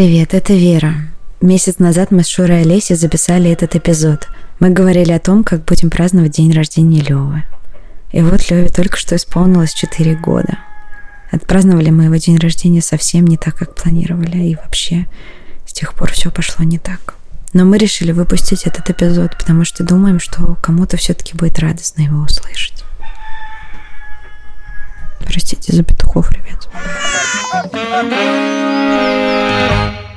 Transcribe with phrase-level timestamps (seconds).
[0.00, 0.94] Привет, это Вера.
[1.42, 4.28] Месяц назад мы с Шурой и Олесей записали этот эпизод.
[4.58, 7.44] Мы говорили о том, как будем праздновать день рождения Левы.
[8.10, 10.58] И вот Леве только что исполнилось 4 года.
[11.30, 15.06] Отпраздновали мы его день рождения совсем не так, как планировали, и вообще
[15.66, 17.16] с тех пор все пошло не так.
[17.52, 22.22] Но мы решили выпустить этот эпизод, потому что думаем, что кому-то все-таки будет радостно его
[22.22, 22.84] услышать.
[25.30, 26.68] Простите за петухов, ребят.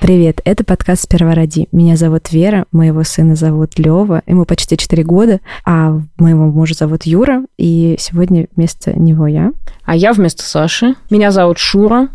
[0.01, 1.67] Привет, это подкаст «Сперва роди».
[1.71, 7.03] Меня зовут Вера, моего сына зовут Лева, ему почти 4 года, а моего мужа зовут
[7.03, 9.51] Юра, и сегодня вместо него я.
[9.83, 10.95] А я вместо Саши.
[11.11, 12.09] Меня зовут Шура,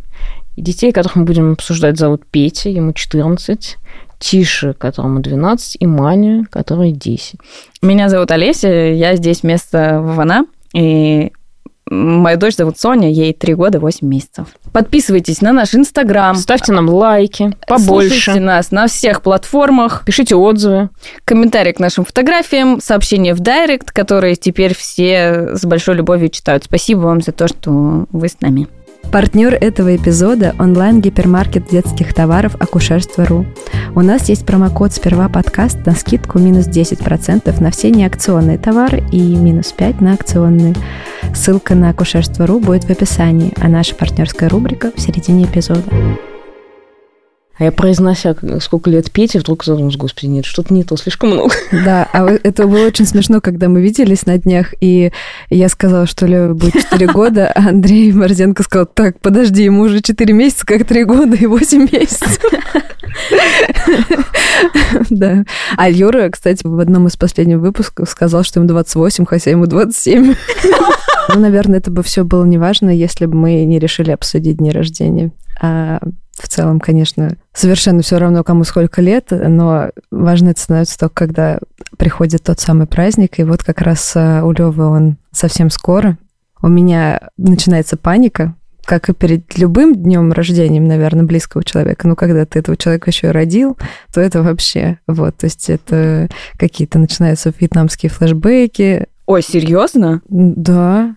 [0.57, 3.77] и детей, которых мы будем обсуждать, зовут Петя, ему 14,
[4.19, 7.37] Тише, которому 12, и Маня, которой 10.
[7.81, 11.31] Меня зовут Олеся, я здесь вместо Вована, и
[11.91, 14.47] Мою дочь зовут Соня, ей 3 года 8 месяцев.
[14.73, 16.37] Подписывайтесь на наш Инстаграм.
[16.37, 18.11] Ставьте нам лайки, побольше.
[18.11, 20.03] Слушайте нас на всех платформах.
[20.05, 20.91] Пишите отзывы.
[21.25, 26.65] Комментарии к нашим фотографиям, сообщения в Директ, которые теперь все с большой любовью читают.
[26.65, 28.69] Спасибо вам за то, что вы с нами.
[29.11, 33.47] Партнер этого эпизода– онлайн-гипермаркет детских товаров «Акушерство.ру».
[33.95, 39.21] У нас есть промокод «Сперва подкаст» на скидку минус 10% на все неакционные товары и
[39.35, 40.75] минус 5% на акционные.
[41.35, 45.85] Ссылка на «Акушерство.ру» будет в описании, а наша партнерская рубрика в середине эпизода.
[47.59, 51.55] А я, произнося, сколько лет Пете, вдруг задумалась, господи, нет, что-то не то, слишком много.
[51.73, 55.11] Да, а это было очень смешно, когда мы виделись на днях, и
[55.51, 60.01] я сказала, что Лёве будет 4 года, а Андрей Морзенко сказал, так, подожди, ему уже
[60.01, 62.39] 4 месяца, как 3 года и 8 месяцев.
[65.11, 65.45] Да.
[65.77, 70.35] А Юра, кстати, в одном из последних выпусков сказал, что ему 28, хотя ему 27.
[71.29, 75.33] Ну, наверное, это бы все было неважно, если бы мы не решили обсудить дни рождения.
[75.61, 76.01] А
[76.33, 81.59] в целом, конечно, совершенно все равно, кому сколько лет, но важно это становится только, когда
[81.97, 86.17] приходит тот самый праздник, и вот как раз э, у Лёвы он совсем скоро.
[86.63, 92.09] У меня начинается паника, как и перед любым днем рождения, наверное, близкого человека.
[92.09, 93.77] Ну, когда ты этого человека еще и родил,
[94.15, 99.07] то это вообще, вот, то есть это какие-то начинаются вьетнамские флешбеки.
[99.27, 100.23] Ой, серьезно?
[100.29, 101.17] Да,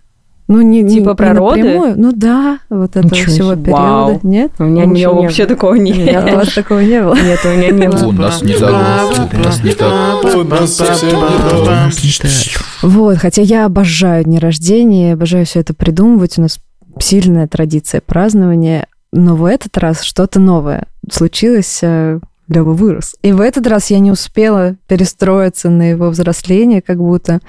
[0.52, 1.62] ну, не, типа не, природы?
[1.62, 1.94] Не напрямую.
[1.98, 3.64] Ну да, вот этого Ничего всего себе.
[3.64, 3.82] периода.
[3.82, 4.20] Вау.
[4.24, 4.52] Нет?
[4.60, 6.24] У меня, у меня вообще такого нет.
[6.32, 7.16] У вас такого не было?
[7.16, 8.08] Нет, у меня не было.
[8.08, 12.64] У нас не так, у нас не так, у нас совсем не так.
[12.82, 16.38] Вот, хотя я обожаю дни рождения, обожаю все это придумывать.
[16.38, 16.60] У нас
[17.00, 18.88] сильная традиция празднования.
[19.14, 21.80] Но в этот раз что-то новое случилось.
[21.82, 23.16] э, Лёва вырос.
[23.24, 27.40] И в этот раз я не успела перестроиться на его взросление, как будто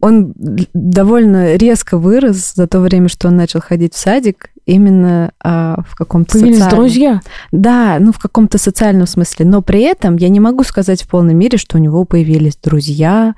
[0.00, 0.34] он
[0.74, 5.94] довольно резко вырос за то время, что он начал ходить в садик, именно а, в
[5.94, 6.80] каком-то Появились социальном...
[6.80, 7.20] друзья.
[7.52, 9.46] Да, ну в каком-то социальном смысле.
[9.46, 13.34] Но при этом я не могу сказать в полной мере, что у него появились друзья,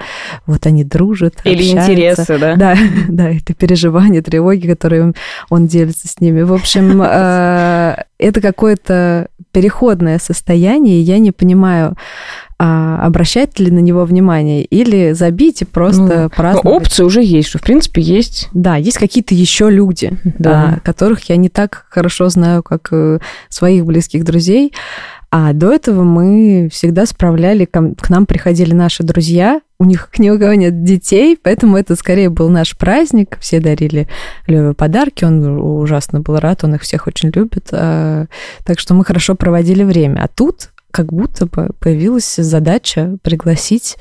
[0.47, 1.93] вот они дружат, Или общаются.
[1.93, 2.57] интересы, да?
[2.57, 2.77] Да,
[3.09, 5.15] да, это переживания, тревоги, которые он,
[5.51, 6.43] он делится с ними.
[6.43, 11.95] В общем, э, это какое-то переходное состояние, и я не понимаю,
[12.61, 16.83] а, обращать ли на него внимание или забить и просто Ну, Но праздновать.
[16.83, 18.49] опции уже есть, что, в принципе, есть.
[18.53, 20.75] Да, есть какие-то еще люди, Да.
[20.77, 24.73] а, которых я не так хорошо знаю, как э, своих близких друзей.
[25.31, 30.39] А до этого мы всегда справляли, к нам приходили наши друзья, у них ни у
[30.39, 33.37] кого нет детей, поэтому это скорее был наш праздник.
[33.39, 34.09] Все дарили
[34.47, 37.69] Леве подарки, он ужасно был рад, он их всех очень любит.
[37.73, 38.25] а,
[38.65, 40.23] Так что мы хорошо проводили время.
[40.25, 43.97] А тут как будто бы появилась задача пригласить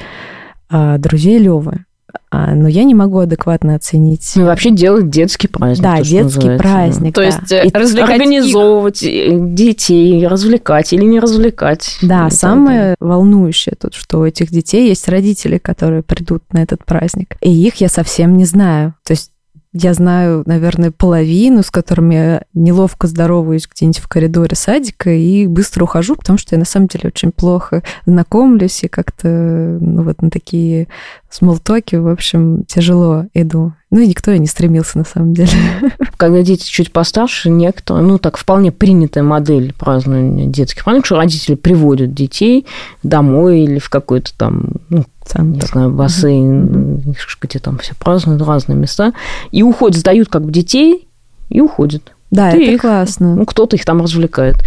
[0.70, 1.86] а, друзей Левы.
[2.30, 4.34] А, но я не могу адекватно оценить.
[4.36, 5.84] Ну, вообще делать детский праздник.
[5.84, 6.64] Да, то, детский называется.
[6.64, 7.16] праздник.
[7.16, 7.28] То да.
[7.28, 11.97] есть э, И- развлекать Организовывать э, детей, развлекать или не развлекать.
[12.02, 16.84] Да, Это- самое волнующее тут, что у этих детей есть родители, которые придут на этот
[16.86, 17.36] праздник.
[17.42, 18.96] И их я совсем не знаю.
[19.06, 19.31] То есть
[19.73, 25.83] я знаю, наверное, половину, с которыми я неловко здороваюсь где-нибудь в коридоре садика и быстро
[25.83, 30.29] ухожу, потому что я на самом деле очень плохо знакомлюсь и как-то ну, вот на
[30.29, 30.87] такие
[31.29, 33.74] смолтоки, в общем, тяжело иду.
[33.91, 35.50] Ну и никто и не стремился на самом деле.
[36.18, 41.56] Когда дети чуть постарше, некоторые, ну, так, вполне принятая модель празднования детских праздников, что родители
[41.56, 42.66] приводят детей
[43.03, 48.78] домой или в какой-то там, ну, Сам не знаю, бассейн, где там все празднуют, разные
[48.78, 49.14] места,
[49.52, 51.08] и уходят, сдают как бы детей
[51.50, 52.14] и уходят.
[52.30, 53.35] Да, Ты это их- классно.
[53.35, 54.58] Ну, кто-то их там развлекает.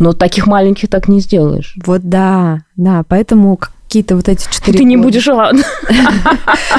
[0.00, 1.76] Но таких маленьких так не сделаешь.
[1.86, 3.56] Вот да, да, поэтому
[3.94, 5.54] какие-то вот эти четыре Ты не будешь рад.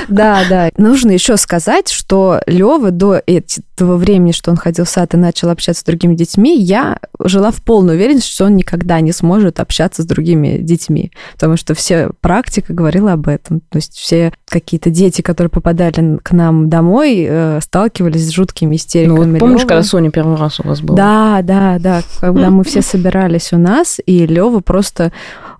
[0.08, 0.70] Да, да.
[0.78, 5.50] Нужно еще сказать, что Лева до этого времени, что он ходил в сад и начал
[5.50, 10.04] общаться с другими детьми, я жила в полной уверенности, что он никогда не сможет общаться
[10.04, 13.62] с другими детьми, потому что все практика говорила об этом.
[13.62, 18.76] То есть все какие-то дети, которые попадали к нам домой, э, сталкивались с жуткими Ну,
[18.76, 19.32] истериками.
[19.32, 19.70] вот помнишь, Лёвы.
[19.70, 20.98] когда Соня первый раз у вас была?
[20.98, 22.02] Да, да, да.
[22.20, 25.12] Когда мы все собирались у нас, и Лева просто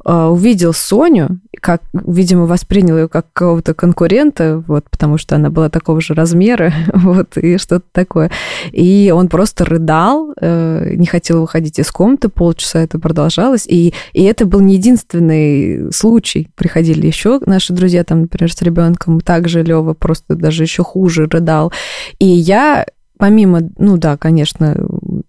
[0.06, 6.00] увидел Соню, как, видимо, воспринял ее как какого-то конкурента, вот, потому что она была такого
[6.00, 8.30] же размера, вот, и что-то такое.
[8.72, 14.24] И он просто рыдал, э, не хотел выходить из комнаты, полчаса это продолжалось, и, и
[14.24, 16.50] это был не единственный случай.
[16.56, 21.74] Приходили еще наши друзья, там, например, с ребенком, также Лева просто даже еще хуже рыдал.
[22.19, 22.86] И я
[23.18, 24.75] помимо, ну да, конечно,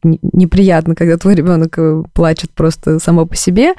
[0.06, 3.74] неприятно, когда твой ребенок э, плачет просто само по себе,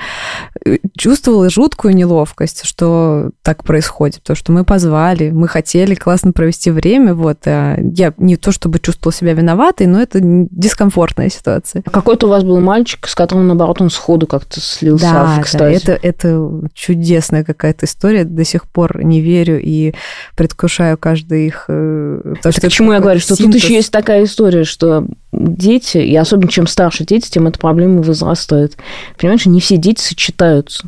[0.65, 6.71] э, чувствовала жуткую неловкость, что так происходит, потому что мы позвали, мы хотели классно провести
[6.71, 11.81] время, вот, а я не то чтобы чувствовала себя виноватой, но это дискомфортная ситуация.
[11.85, 15.51] А Какой-то у вас был мальчик, с которым, наоборот, он сходу как-то слился Да, в
[15.53, 19.94] да, это, это чудесная какая-то история, до сих пор не верю и
[20.35, 21.65] предвкушаю каждый их...
[21.68, 25.06] э, потому Это это к чему я говорю, что тут еще есть такая история, что
[25.31, 28.78] дети, особенно чем старше дети, тем эта проблема возрастает.
[29.19, 30.88] Понимаешь, не все дети сочетаются.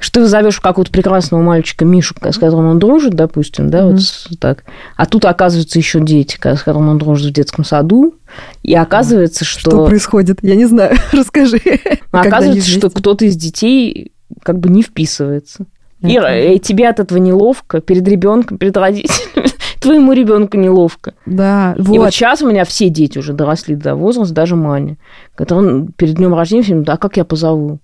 [0.00, 3.98] Что ты зовешь какого-то прекрасного мальчика Мишу, с которым он дружит, допустим, да, Мгм.
[4.30, 4.64] вот так.
[4.96, 8.14] А тут оказывается еще дети, с которыми он дружит в детском саду,
[8.62, 10.38] и оказывается, что, Что происходит?
[10.42, 10.96] Я не знаю.
[11.12, 11.60] Расскажи.
[11.64, 14.12] они оказывается, что кто-то из детей
[14.42, 15.66] как бы не вписывается.
[16.02, 19.48] Ира, Это- и тебе от этого неловко перед ребенком, перед родителями.
[19.80, 21.14] Твоему ребенку неловко.
[21.26, 22.10] Да, И вот вот.
[22.14, 24.96] сейчас у меня все дети уже доросли до возраста, даже Маня,
[25.34, 27.78] который перед днем рождения все говорит, а как я позову?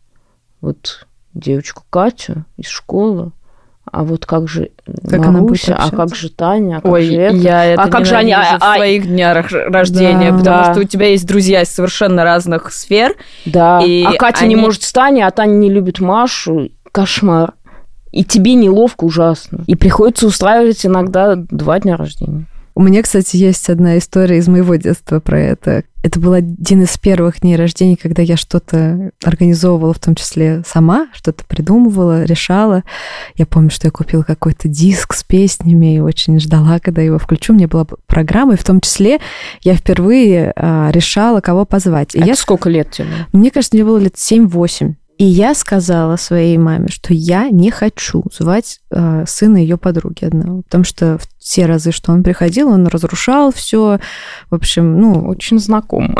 [0.60, 3.30] Вот девочку Катю из школы,
[3.90, 4.70] а вот как же
[5.08, 7.36] Как она будет Маруся, а как же Таня, а как Ой, же это?
[7.36, 10.38] я это А как же они- ненавижу а- в а- своих днях рождения, Да.
[10.38, 10.72] потому Да.
[10.72, 13.14] что у тебя есть друзья из совершенно разных сфер.
[13.44, 16.70] Да, И а Катя не они- может с Таней, а Таня не любит Машу.
[16.92, 17.52] Кошмар.
[18.14, 19.64] И тебе неловко ужасно.
[19.66, 22.46] И приходится устраивать иногда два дня рождения.
[22.76, 25.82] У меня, кстати, есть одна история из моего детства про это.
[26.04, 31.08] Это был один из первых дней рождения, когда я что-то организовывала, в том числе сама,
[31.12, 32.84] что-то придумывала, решала.
[33.34, 37.52] Я помню, что я купила какой-то диск с песнями и очень ждала, когда его включу.
[37.52, 39.18] У меня была программа, и в том числе
[39.62, 42.14] я впервые а, решала, кого позвать.
[42.14, 43.08] И Это я сколько лет тебе?
[43.32, 44.94] Мне кажется, мне было лет 7-8.
[45.18, 50.62] И я сказала своей маме, что я не хочу звать э, сына ее подруги одного,
[50.62, 54.00] потому что в все разы, что он приходил, он разрушал все.
[54.48, 56.14] В общем, ну, Очень знакомо.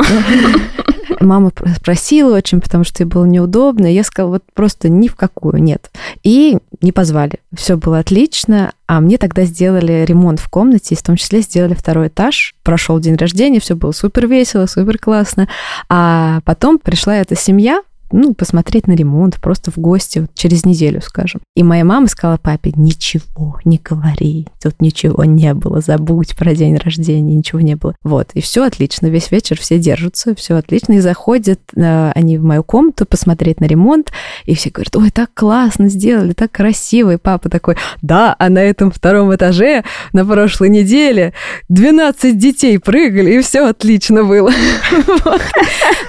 [1.19, 3.87] мама пр- просила очень, потому что ей было неудобно.
[3.87, 5.89] Я сказала, вот просто ни в какую, нет.
[6.21, 7.39] И не позвали.
[7.55, 8.73] Все было отлично.
[8.85, 12.53] А мне тогда сделали ремонт в комнате, и в том числе сделали второй этаж.
[12.61, 15.47] Прошел день рождения, все было супер весело, супер классно.
[15.89, 21.01] А потом пришла эта семья, ну, посмотреть на ремонт, просто в гости, вот через неделю,
[21.01, 21.41] скажем.
[21.55, 26.77] И моя мама сказала папе, ничего не говори, тут ничего не было, забудь про день
[26.77, 27.95] рождения, ничего не было.
[28.03, 32.43] Вот, и все отлично, весь вечер все держатся, все отлично, и заходят э, они в
[32.43, 34.11] мою комнату посмотреть на ремонт,
[34.45, 38.59] и все говорят, ой, так классно сделали, так красиво, и папа такой, да, а на
[38.59, 41.33] этом втором этаже на прошлой неделе
[41.69, 44.51] 12 детей прыгали, и все отлично было.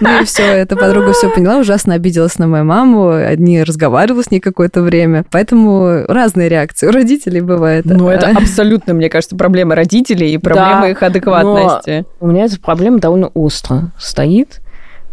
[0.01, 4.31] Ну и все, эта подруга все поняла, ужасно обиделась на мою маму, не разговаривала с
[4.31, 5.25] ней какое-то время.
[5.31, 7.85] Поэтому разные реакции у родителей бывает.
[7.85, 12.05] Ну, это А, абсолютно, мне кажется, проблема родителей и проблема Да, их адекватности.
[12.21, 14.61] У меня эта проблема довольно остро стоит.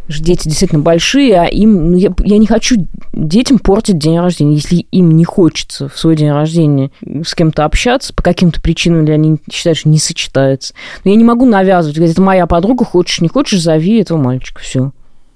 [0.09, 2.75] Дети действительно большие, а им, ну, я, я не хочу
[3.13, 4.55] детям портить день рождения.
[4.55, 6.91] Если им не хочется в свой день рождения
[7.25, 10.73] с кем-то общаться, по каким-то причинам, или они считают, что не сочетаются.
[11.05, 11.95] Но я не могу навязывать.
[11.95, 14.61] Говорить, это моя подруга, хочешь, не хочешь, зови этого мальчика.
[14.61, 14.91] Все.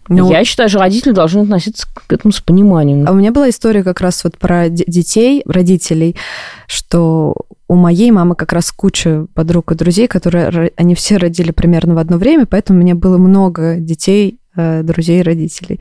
[0.08, 3.06] Ну, Я считаю, что родители должны относиться к этому с пониманием.
[3.08, 6.16] А у меня была история как раз вот про де- детей, родителей,
[6.68, 7.36] что
[7.68, 11.98] у моей мамы как раз куча подруг и друзей, которые, они все родили примерно в
[11.98, 15.80] одно время, поэтому у меня было много детей, э, друзей родителей.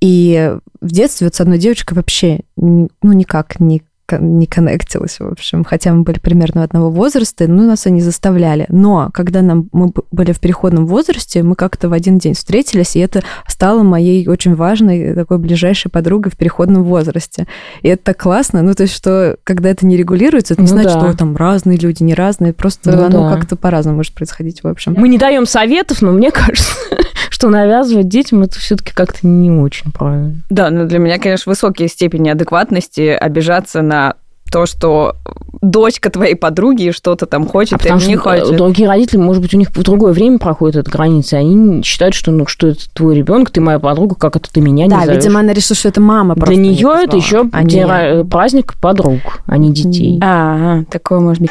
[0.00, 3.82] И в детстве вот с одной девочкой вообще, ну, никак не
[4.18, 5.64] не коннектилась, в общем.
[5.64, 8.66] Хотя мы были примерно одного возраста, ну, нас они заставляли.
[8.68, 13.00] Но когда нам, мы были в переходном возрасте, мы как-то в один день встретились, и
[13.00, 17.46] это стало моей очень важной такой ближайшей подругой в переходном возрасте.
[17.82, 18.62] И это так классно.
[18.62, 21.08] Ну, то есть, что когда это не регулируется, это не ну, значит, да.
[21.08, 22.52] что там разные люди, не разные.
[22.52, 23.36] Просто ну, оно да.
[23.36, 24.94] как-то по-разному может происходить, в общем.
[24.96, 26.72] Мы не даем советов, но мне кажется,
[27.30, 30.36] что навязывать детям это все-таки как-то не очень правильно.
[30.50, 33.97] Да, но для меня, конечно, высокие степени адекватности обижаться на
[34.50, 35.16] то, что
[35.60, 38.56] дочка твоей подруги что-то там хочет, а и не хочет.
[38.56, 42.14] Другие родители, может быть, у них в другое время проходит эта граница, и они считают,
[42.14, 45.06] что, ну, что это твой ребенок, ты моя подруга, как это ты меня да, не
[45.06, 48.24] Да, видимо, она решила, что это мама Для нее это еще а день, не...
[48.24, 50.20] праздник подруг, а не детей.
[50.22, 51.50] А, такое может быть.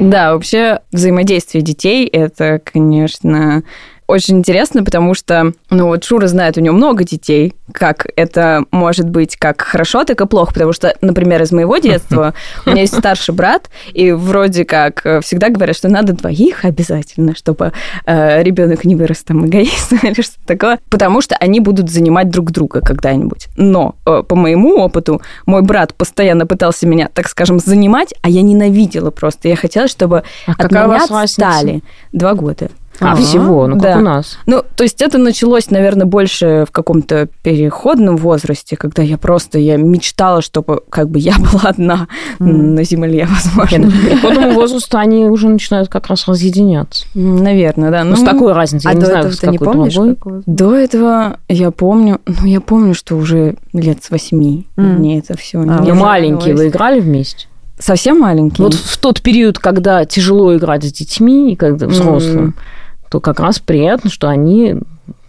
[0.00, 3.62] Да, вообще взаимодействие детей это, конечно,
[4.10, 9.08] очень интересно, потому что, ну вот Шура знает, у него много детей, как это может
[9.08, 12.34] быть как хорошо, так и плохо, потому что, например, из моего детства
[12.66, 17.34] у меня есть старший брат, и вроде как э, всегда говорят, что надо двоих обязательно,
[17.34, 17.72] чтобы
[18.06, 22.50] э, ребенок не вырос там эгоистом или что-то такое, потому что они будут занимать друг
[22.50, 23.48] друга когда-нибудь.
[23.56, 28.42] Но э, по моему опыту мой брат постоянно пытался меня, так скажем, занимать, а я
[28.42, 29.48] ненавидела просто.
[29.48, 31.82] Я хотела, чтобы а от меня отстали.
[32.12, 32.70] Два года.
[33.00, 33.98] А, всего, ну как да.
[33.98, 34.38] у нас.
[34.46, 39.76] Ну, то есть это началось, наверное, больше в каком-то переходном возрасте, когда я просто, я
[39.76, 42.44] мечтала, чтобы как бы я была одна mm.
[42.44, 43.76] на земле, возможно.
[43.76, 47.06] Нет, ну, к переходному возрасту они уже начинают как раз разъединяться.
[47.14, 48.04] Наверное, да.
[48.04, 49.94] Ну, ну с такой разницей, а я не до знаю, ты не помнишь?
[49.94, 50.42] Другой.
[50.46, 54.82] До этого я помню, ну, я помню, что уже лет с восьми mm.
[54.82, 57.46] мне это все а, не маленькие вы играли вместе?
[57.78, 58.66] Совсем маленькие.
[58.66, 62.79] Вот в тот период, когда тяжело играть с детьми, и когда взрослым, mm
[63.10, 64.76] то как раз приятно, что они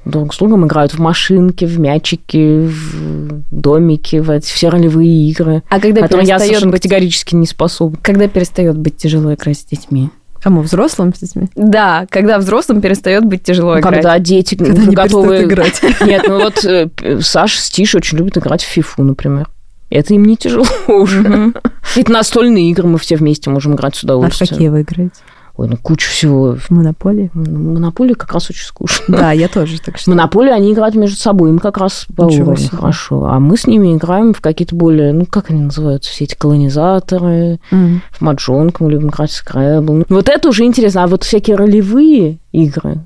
[0.05, 5.63] друг с другом играют в машинки, в мячики, в домики, в эти все ролевые игры,
[5.69, 6.81] а когда которые я совершенно быть...
[6.81, 7.97] категорически не способна.
[8.01, 10.09] Когда перестает быть тяжело играть с детьми?
[10.41, 11.49] Кому, взрослым с детьми?
[11.55, 13.93] Да, когда взрослым перестает быть тяжело ну, играть.
[13.95, 15.81] Когда дети когда не готовы играть.
[16.05, 16.89] Нет, ну вот э,
[17.21, 19.49] Саша с Тишей очень любят играть в фифу, например.
[19.91, 21.53] Это им не тяжело уже.
[21.95, 24.47] Это настольные игры, мы все вместе можем играть с удовольствием.
[24.49, 25.15] А какие вы играете?
[25.61, 26.57] Ой, ну кучу всего.
[26.69, 27.29] Монополии?
[27.35, 29.15] Монополия как раз очень скучно.
[29.15, 30.17] Да, я тоже так считаю.
[30.17, 33.25] Монополию они играют между собой, им как раз по уровню хорошо.
[33.25, 37.59] А мы с ними играем в какие-то более, ну, как они называются, все эти колонизаторы,
[37.71, 37.99] mm.
[38.09, 40.05] в маджонг мы любим играть в скрэбл.
[40.09, 41.03] Вот это уже интересно.
[41.03, 42.97] А вот всякие ролевые игры,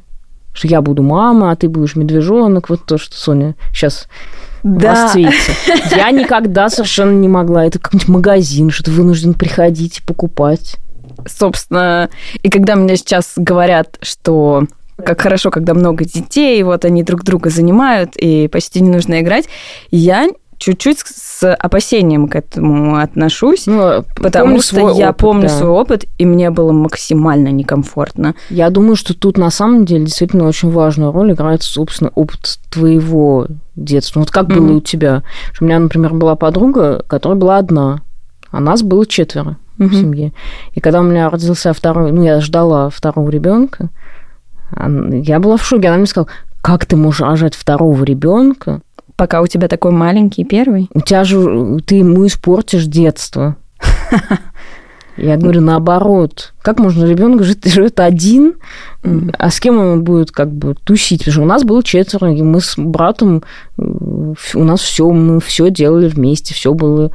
[0.54, 4.08] что я буду мама, а ты будешь медвежонок, вот то, что Соня сейчас
[4.64, 5.14] да.
[5.96, 7.66] Я никогда совершенно не могла.
[7.66, 10.78] Это как-нибудь магазин, что ты вынужден приходить и покупать
[11.26, 12.10] собственно,
[12.42, 14.66] и когда мне сейчас говорят, что
[15.04, 19.46] как хорошо, когда много детей, вот они друг друга занимают, и почти не нужно играть,
[19.92, 25.50] я чуть-чуть с опасением к этому отношусь, ну, потому что я опыт, помню да.
[25.50, 28.36] свой опыт, и мне было максимально некомфортно.
[28.50, 33.48] Я думаю, что тут на самом деле действительно очень важную роль играет, собственно, опыт твоего
[33.76, 34.22] детства.
[34.22, 34.56] Вот как mm-hmm.
[34.56, 35.24] было у тебя?
[35.60, 38.02] У меня, например, была подруга, которая была одна,
[38.50, 39.88] а нас было четверо mm-hmm.
[39.88, 40.34] в семье.
[40.74, 43.90] И когда у меня родился второй, ну, я ждала второго ребенка,
[44.78, 45.88] я была в шоке.
[45.88, 46.30] Она мне сказала,
[46.62, 48.82] как ты можешь рожать второго ребенка?
[49.16, 50.90] Пока у тебя такой маленький первый?
[50.94, 53.56] У тебя же, ты ему испортишь детство.
[55.18, 56.54] Я говорю, наоборот.
[56.62, 58.56] Как можно ребенок жить, живет один,
[59.04, 61.20] а с кем он будет как бы тусить?
[61.20, 63.44] Потому что у нас было четверо, и мы с братом,
[63.78, 63.84] э,
[64.56, 67.12] у нас все, мы все делали вместе, все было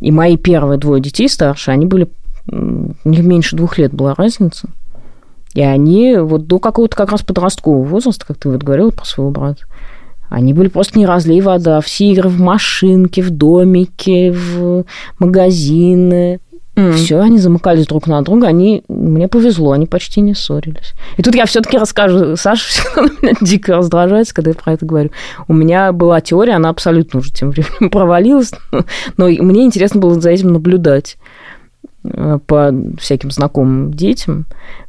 [0.00, 2.08] и мои первые двое детей старше, они были...
[2.50, 4.68] У них меньше двух лет была разница.
[5.54, 9.30] И они вот до какого-то как раз подросткового возраста, как ты вот говорила про своего
[9.30, 9.64] брата,
[10.28, 11.80] они были просто не разлей вода.
[11.82, 14.84] Все игры в машинке, в домике, в
[15.18, 16.40] магазины.
[16.74, 16.92] Mm.
[16.92, 20.94] Все, они замыкались друг на друга, они, мне повезло, они почти не ссорились.
[21.18, 25.10] И тут я все-таки расскажу, Саша всегда меня дико раздражается, когда я про это говорю.
[25.48, 28.52] У меня была теория, она абсолютно уже тем временем провалилась,
[29.18, 31.18] но мне интересно было за этим наблюдать
[32.04, 34.46] э, по всяким знакомым детям.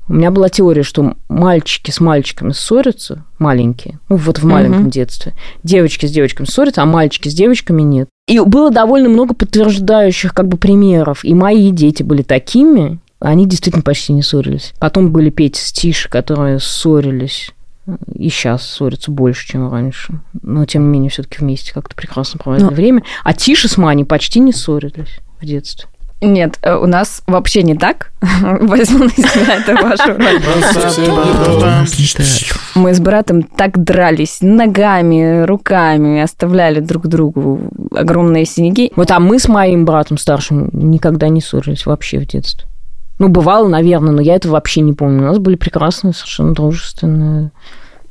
[0.08, 4.92] У меня была теория, что мальчики с мальчиками ссорятся, маленькие, ну вот в маленьком mm-hmm.
[4.92, 8.08] детстве, девочки с девочками ссорятся, а мальчики с девочками нет.
[8.28, 11.26] И было довольно много подтверждающих как бы примеров.
[11.26, 14.74] И мои дети были такими, они действительно почти не ссорились.
[14.80, 17.52] Потом были Петя с Тишей, которые ссорились
[18.14, 20.22] и сейчас ссорятся больше, чем раньше.
[20.42, 22.74] Но, тем не менее, все таки вместе как-то прекрасно проводили Но...
[22.74, 23.04] время.
[23.24, 25.90] А Тиша с Маней почти не ссорились в детстве.
[26.24, 28.12] Нет, э, у нас вообще не так.
[28.42, 30.40] Возьму на себя это вашу роль.
[32.76, 37.60] Мы с братом так дрались ногами, руками, оставляли друг другу
[37.92, 38.92] огромные синяки.
[38.96, 42.68] Вот, а мы с моим братом старшим никогда не ссорились вообще в детстве.
[43.20, 45.24] Ну, бывало, наверное, но я этого вообще не помню.
[45.24, 47.52] У нас были прекрасные, совершенно дружественные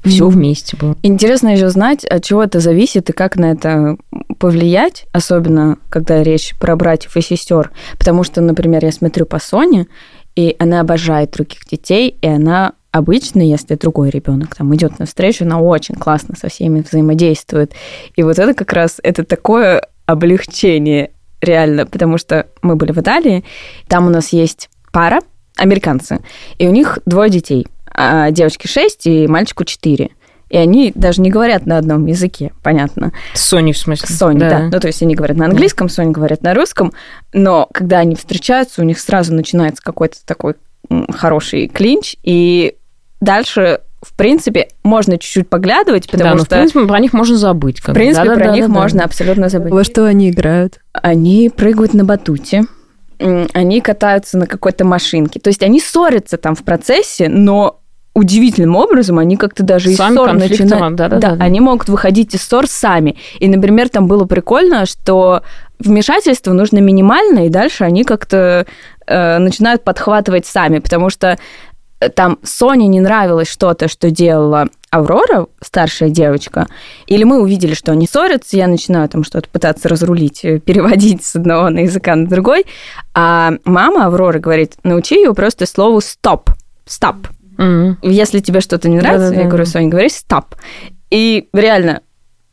[0.04, 0.96] все вместе было.
[1.02, 3.96] Интересно еще знать, от чего это зависит и как на это
[4.38, 7.70] повлиять, особенно когда речь про братьев и сестер.
[7.98, 9.86] Потому что, например, я смотрю по Соне,
[10.34, 15.60] и она обожает других детей, и она обычно, если другой ребенок там идет навстречу, она
[15.60, 17.72] очень классно со всеми взаимодействует.
[18.16, 23.44] И вот это как раз это такое облегчение реально, потому что мы были в Италии,
[23.88, 25.20] там у нас есть пара,
[25.56, 26.20] американцы,
[26.58, 30.10] и у них двое детей– а девочке 6 и мальчику 4.
[30.52, 33.12] И они даже не говорят на одном языке, понятно.
[33.32, 34.14] Сони, в смысле?
[34.14, 34.50] Сони, да.
[34.50, 34.68] да.
[34.70, 36.92] Ну, то есть они говорят на английском, Сони говорят на русском,
[37.32, 40.56] но когда они встречаются, у них сразу начинается какой-то такой
[41.10, 42.76] хороший клинч, и
[43.20, 46.44] дальше в принципе, можно чуть-чуть поглядывать, потому да, что...
[46.44, 47.80] в принципе, про них можно забыть.
[47.80, 49.04] Как в принципе, да, про да, них да, можно да.
[49.04, 49.72] абсолютно забыть.
[49.72, 50.80] Во что они играют?
[50.92, 52.64] Они прыгают на батуте,
[53.18, 55.38] они катаются на какой-то машинке.
[55.38, 57.81] То есть они ссорятся там в процессе, но
[58.14, 60.96] удивительным образом они как-то даже из ссор начинают...
[60.96, 63.16] Да, да, да, да, они могут выходить из ссор сами.
[63.38, 65.42] И, например, там было прикольно, что
[65.78, 68.66] вмешательство нужно минимальное, и дальше они как-то
[69.06, 71.38] э, начинают подхватывать сами, потому что
[72.00, 76.68] э, там Соне не нравилось что-то, что делала Аврора, старшая девочка,
[77.06, 81.34] или мы увидели, что они ссорятся, я начинаю там что-то пытаться разрулить, э, переводить с
[81.34, 82.66] одного на языка на другой,
[83.14, 86.50] а мама Авроры говорит, научи ее просто слову «стоп»,
[86.84, 87.26] «стоп»,
[87.62, 87.96] Mm-hmm.
[88.02, 89.42] Если тебе что-то не нравится, Да-да-да.
[89.42, 90.54] я говорю, Соня, говори стоп.
[91.10, 92.02] И реально,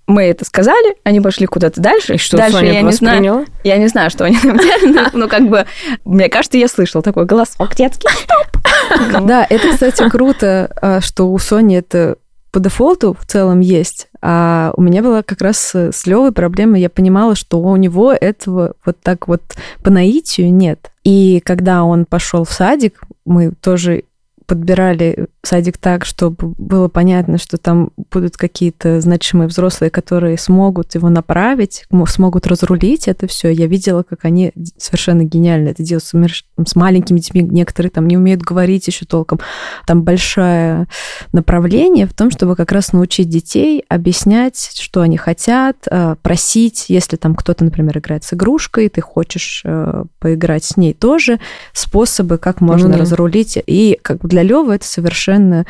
[0.10, 2.16] мы это сказали, они пошли куда-то дальше.
[2.16, 5.30] И что, дальше Соня я не знаю, Я не знаю, что они там делали, ну,
[5.30, 5.66] как бы,
[6.04, 9.22] мне кажется, я слышала такой голосок детский, стоп.
[9.28, 12.18] Да, это, кстати, круто, а, что у Сони это
[12.52, 16.90] по дефолту в целом есть, а у меня была как раз с Левой проблема, я
[16.90, 19.44] понимала, что у него этого вот так вот
[19.84, 20.92] по наитию нет.
[21.04, 24.04] И когда он пошел в садик, мы тоже
[24.50, 31.10] подбирали садик так, чтобы было понятно, что там будут какие-то значимые взрослые, которые смогут его
[31.10, 33.50] направить, смогут разрулить это все.
[33.50, 37.42] Я видела, как они совершенно гениально это делают с маленькими детьми.
[37.42, 39.40] Некоторые там не умеют говорить еще толком.
[39.88, 40.88] Там большое
[41.32, 47.16] направление в том, чтобы как раз научить детей объяснять, что они хотят, э, просить, если
[47.16, 51.40] там кто-то, например, играет с игрушкой, ты хочешь э, поиграть с ней тоже,
[51.74, 53.00] способы, как можно mm-hmm.
[53.00, 53.58] разрулить.
[53.66, 55.66] И как для Лёвы это совершенно совершенно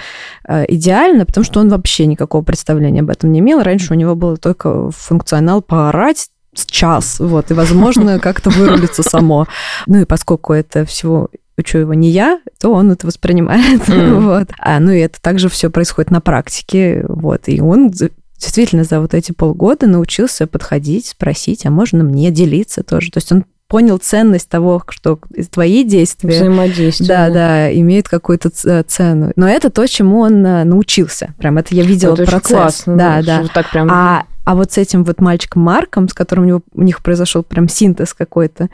[0.48, 3.62] э, идеально, потому что он вообще никакого представления об этом не имел.
[3.62, 9.48] Раньше у него было только функционал поорать, с час, вот, и, возможно, как-то вырулиться само.
[9.86, 13.82] Ну и поскольку это всего учу его не я, то он это воспринимает.
[13.90, 14.20] Mm.
[14.22, 14.50] вот.
[14.60, 17.06] А, ну и это также все происходит на практике.
[17.08, 17.48] Вот.
[17.48, 23.12] И он действительно за вот эти полгода научился подходить, спросить, а можно мне делиться тоже.
[23.12, 25.20] То есть он понял ценность того, что
[25.52, 26.32] твои действия...
[26.32, 27.08] Взаимодействие.
[27.08, 29.32] Да, да, имеют какую-то э, цену.
[29.36, 31.36] Но это то, чему он э, научился.
[31.38, 32.52] Прям это я видела это процесс.
[32.52, 32.98] классно.
[32.98, 33.46] Да, да.
[33.54, 33.88] Так прям...
[33.92, 37.44] А, а вот с этим вот мальчиком Марком, с которым у, него, у них произошел
[37.44, 38.70] прям синтез какой-то,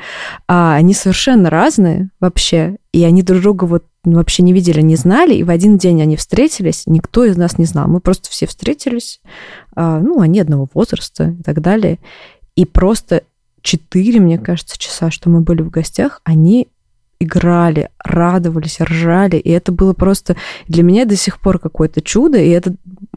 [0.48, 2.78] а, они совершенно разные вообще.
[2.94, 6.16] И они друг друга вот вообще не видели, не знали, и в один день они
[6.16, 7.90] встретились, никто из нас не знал.
[7.90, 9.20] Мы просто все встретились,
[9.76, 12.00] а, ну, они одного возраста и так далее.
[12.56, 13.24] И просто
[13.66, 16.70] четыре, мне кажется, часа, что мы были в гостях, они
[17.20, 20.36] играли, радовались, ржали, и это было просто
[20.68, 22.76] для меня до сих пор какое-то чудо, и это,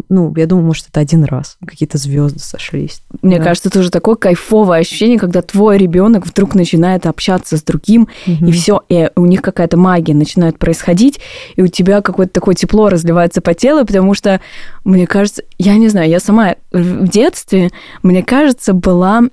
[0.08, 3.02] ну, я думаю, может, это один раз, какие-то звезды сошлись.
[3.22, 3.44] Мне да.
[3.44, 8.46] кажется, это уже такое кайфовое ощущение, когда твой ребенок вдруг начинает общаться с другим, угу.
[8.46, 11.20] и все, и у них какая-то магия начинает происходить,
[11.56, 14.40] и у тебя какое-то такое тепло разливается по телу, потому что,
[14.84, 17.70] мне кажется, я не знаю, я сама в детстве,
[18.02, 19.24] мне кажется, была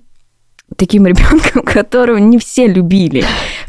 [0.75, 3.23] таким ребенком, которого не все любили.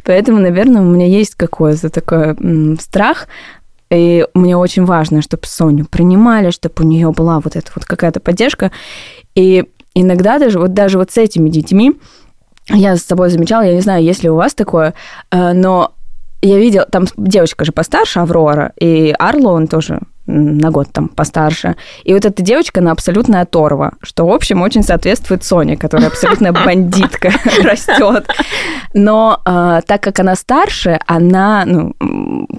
[0.04, 2.36] Поэтому, наверное, у меня есть какой-то такой
[2.80, 3.28] страх.
[3.90, 8.18] И мне очень важно, чтобы Соню принимали, чтобы у нее была вот эта вот какая-то
[8.18, 8.72] поддержка.
[9.36, 11.94] И иногда даже вот даже вот с этими детьми
[12.68, 14.94] я с собой замечала, я не знаю, есть ли у вас такое,
[15.30, 15.92] э, но
[16.42, 21.76] я видела, там девочка же постарше, Аврора, и Арло, он тоже на год там постарше.
[22.04, 26.52] И вот эта девочка, она абсолютно оторва, что, в общем, очень соответствует Соне, которая абсолютно
[26.64, 28.26] бандитка растет.
[28.94, 31.94] Но э, так как она старше, она, ну,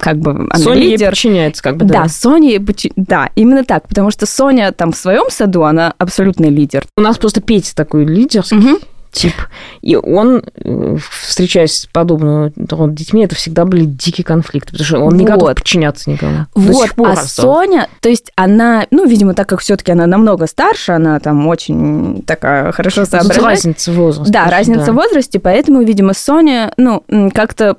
[0.00, 1.00] как бы, она Соня лидер.
[1.00, 2.02] ей подчиняется, как бы, да.
[2.02, 2.92] Да, Соня ей подчи...
[2.96, 6.84] Да, именно так, потому что Соня там в своем саду, она абсолютный лидер.
[6.96, 8.58] У нас просто Петя такой лидерский.
[8.58, 8.78] Угу
[9.18, 9.34] тип.
[9.80, 14.98] И он, э, встречаясь с подобными вот, детьми, это всегда были дикие конфликты, потому что
[15.00, 15.34] он не Вот.
[15.34, 16.46] готов подчиняться никому.
[16.54, 17.32] Вот, а осталось.
[17.32, 22.22] Соня, то есть она, ну, видимо, так как все-таки она намного старше, она там очень
[22.26, 23.44] такая хорошо Тут соображает.
[23.44, 24.32] разница возраста.
[24.32, 27.02] Да, разница в возрасте, поэтому, видимо, Соня, ну,
[27.34, 27.76] как-то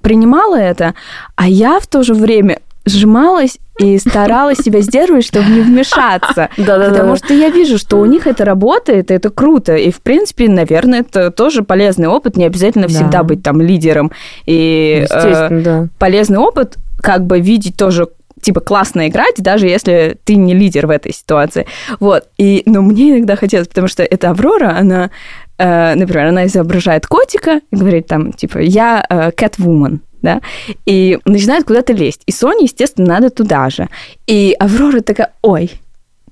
[0.00, 0.94] принимала это,
[1.36, 6.48] а я в то же время сжималась и старалась себя сдерживать, чтобы не вмешаться.
[6.56, 9.76] Потому что я вижу, что у них это работает, и это круто.
[9.76, 12.36] И, в принципе, наверное, это тоже полезный опыт.
[12.36, 12.94] Не обязательно Да.
[12.94, 14.10] всегда быть там лидером.
[14.46, 18.08] И э, полезный опыт, как бы видеть тоже
[18.40, 21.66] типа классно играть, даже если ты не лидер в этой ситуации.
[22.00, 22.28] Вот.
[22.38, 25.10] И, но мне иногда хотелось, потому что эта Аврора, она,
[25.58, 30.40] э, например, она изображает котика и говорит там, типа, я э, Catwoman, да,
[30.86, 32.22] и начинает куда-то лезть.
[32.26, 33.88] И Соне, естественно, надо туда же.
[34.26, 35.70] И Аврора такая, ой,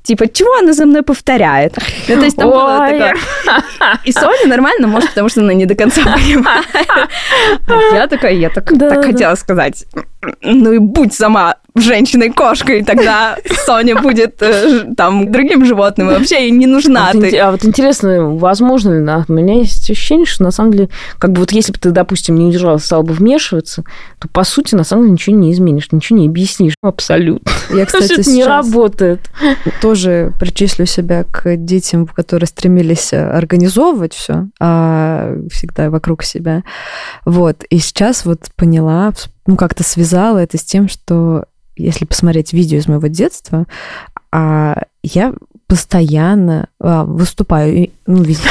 [0.03, 1.77] типа, чего она за мной повторяет?
[2.09, 3.15] Ну, то есть там было такое...
[4.05, 6.67] И Соня нормально, может, потому что она не до конца понимает.
[7.93, 9.07] Я такая, я так, Да, так да.
[9.09, 9.85] хотела сказать,
[10.43, 13.37] ну и будь сама женщиной-кошкой, тогда
[13.67, 17.39] Соня будет э, там другим животным, и вообще ей не нужна А вот, ты.
[17.39, 21.33] а вот интересно, возможно ли, да, у меня есть ощущение, что на самом деле, как
[21.33, 23.85] бы вот если бы ты, допустим, не удержалась, стала бы вмешиваться,
[24.19, 26.75] то по сути на самом деле ничего не изменишь, ничего не объяснишь.
[26.83, 27.51] Абсолютно.
[27.71, 29.21] Я, кстати, это не работает.
[29.83, 34.47] тоже причислю себя к детям, которые стремились э, организовывать все
[35.51, 36.63] всегда вокруг себя.
[37.25, 37.65] Вот.
[37.71, 39.13] И сейчас вот поняла,
[39.47, 43.67] ну, как-то связала это с тем, что если посмотреть видео из моего детства,
[44.33, 45.35] а, я
[45.69, 48.49] постоянно а, выступаю, и, ну, везде,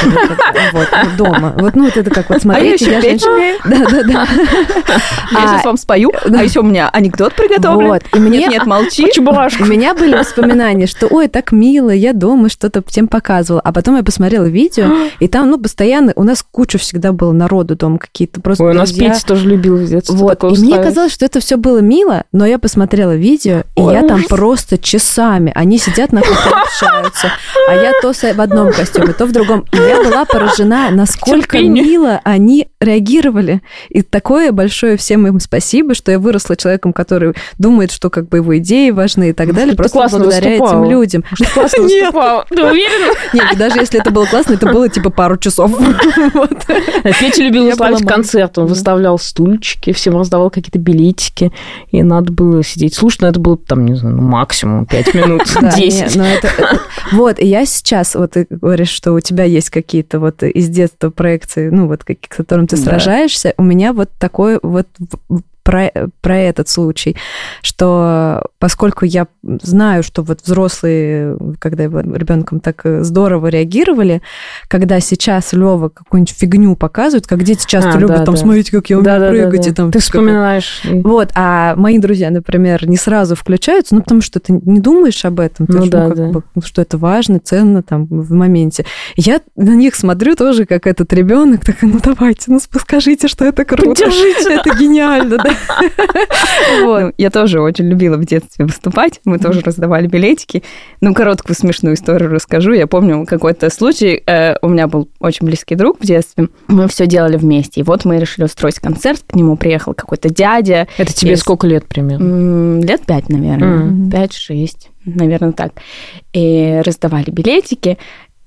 [0.72, 1.54] вот, дома.
[1.58, 3.32] Вот, ну, вот это как вот А я смотреть, еще я петь женщина.
[3.32, 3.56] умею.
[3.64, 4.26] Да-да-да.
[5.32, 6.40] Я А, сейчас вам спою, да.
[6.40, 7.88] а еще у меня анекдот приготовлен.
[7.88, 8.02] Вот.
[8.14, 9.06] И мне Нет, нет, молчи.
[9.16, 13.60] У меня были воспоминания, что ой, так мило, я дома что-то всем показывала.
[13.62, 17.76] А потом я посмотрела видео, и там, ну, постоянно, у нас куча всегда было народу
[17.76, 18.92] дома, какие-то просто Ой, у нас.
[18.92, 22.44] Петя тоже любил в детстве Вот, и мне казалось, что это все было мило, но
[22.44, 25.50] я посмотрела видео, и я там просто часами.
[25.54, 26.52] Они сидят на кухне,
[27.06, 27.32] общаются,
[27.68, 29.64] а я то в одном костюме, то в другом.
[29.72, 33.62] И я была поражена, насколько мило они реагировали.
[33.88, 38.38] И такое большое всем им спасибо, что я выросла человеком, который думает, что как бы
[38.38, 40.90] его идеи важны и так далее, просто классно благодаря этим выступала.
[40.90, 41.24] людям.
[41.34, 42.44] Что классно выступала.
[42.48, 43.14] Ты уверена?
[43.32, 45.72] Нет, даже если это было классно, это было типа пару часов.
[47.20, 48.58] Петя любил устраивать концерт.
[48.58, 51.52] Он выставлял стульчики, всем раздавал какие-то билетики.
[51.90, 53.22] И надо было сидеть слушать.
[53.22, 56.14] Но это было там, не знаю, ну, максимум 5 минут, Да, 10.
[56.16, 56.80] не, но это- это-
[57.12, 61.10] Вот, и я сейчас, вот ты говоришь, что у тебя есть какие-то вот из детства
[61.10, 64.88] проекции, ну вот, с которым ты сражаешься, у меня вот такой вот
[65.66, 67.16] про, про этот случай,
[67.60, 74.22] что поскольку я знаю, что вот взрослые, когда я была ребенком, так э, здорово реагировали,
[74.68, 78.40] когда сейчас Лева какую-нибудь фигню показывает, как дети часто А, любят, да, там, да.
[78.40, 79.48] смотрите, как я умею Да-да-да-да.
[79.48, 79.90] прыгать, и там...
[79.90, 80.82] Ты вспоминаешь.
[80.84, 85.40] вот, а мои друзья, например, не сразу включаются, ну, потому что ты не думаешь об
[85.40, 86.28] этом, ты Ну же, да, как да.
[86.28, 88.84] бы, что это важно, ценно там в моменте.
[89.16, 93.64] Я на них смотрю тоже, как этот ребенок, так, ну, давайте, ну, скажите, что это
[93.64, 93.84] круто.
[93.84, 95.55] Поддержите, Это гениально, да.
[96.82, 97.00] Вот.
[97.00, 99.20] Ну, я тоже очень любила в детстве выступать.
[99.24, 100.62] Мы тоже раздавали билетики.
[101.00, 102.72] Ну, короткую смешную историю расскажу.
[102.72, 104.22] Я помню какой-то случай.
[104.26, 106.48] э, у меня был очень близкий друг в детстве.
[106.68, 107.80] Мы все делали вместе.
[107.80, 109.22] И вот мы решили устроить концерт.
[109.26, 110.88] К нему приехал какой-то дядя.
[110.96, 112.80] Это тебе сколько лет примерно?
[112.80, 114.10] Лет пять, наверное.
[114.10, 115.72] Пять-шесть, наверное, так.
[116.32, 117.98] И раздавали билетики.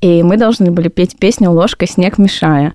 [0.01, 2.73] И мы должны были петь песню «Ложкой снег мешая».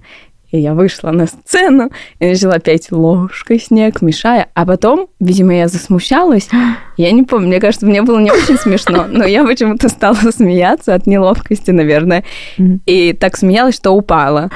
[0.54, 1.90] И я вышла на сцену
[2.20, 4.46] и начала петь «Ложкой снег мешая».
[4.54, 6.48] А потом, видимо, я засмущалась.
[6.96, 10.94] Я не помню, мне кажется, мне было не очень смешно, но я почему-то стала смеяться
[10.94, 12.22] от неловкости, наверное.
[12.86, 14.48] И так смеялась, что упала.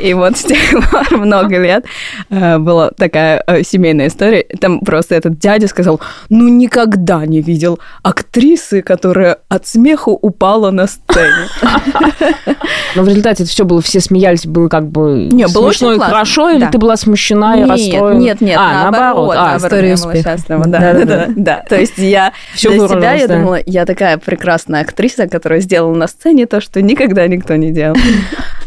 [0.00, 0.58] И вот с тех
[0.90, 1.84] пор много лет
[2.30, 4.44] э, была такая э, семейная история.
[4.60, 10.86] Там просто этот дядя сказал, ну никогда не видел актрисы, которая от смеху упала на
[10.86, 11.48] сцене.
[12.94, 15.98] Но в результате это все было, все смеялись, было как бы Не, было смешно и
[15.98, 18.18] хорошо, или ты была смущена и Нет, расстроена?
[18.18, 19.34] нет, нет, а, наоборот.
[19.38, 20.36] А, история успеха.
[20.48, 21.64] да, Да, да.
[21.68, 26.46] То есть я для себя, я думала, я такая прекрасная актриса, которая сделала на сцене
[26.46, 27.96] то, что никогда никто не делал.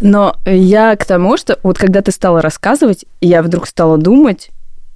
[0.01, 4.49] Но я к тому, что вот когда ты стала рассказывать, я вдруг стала думать,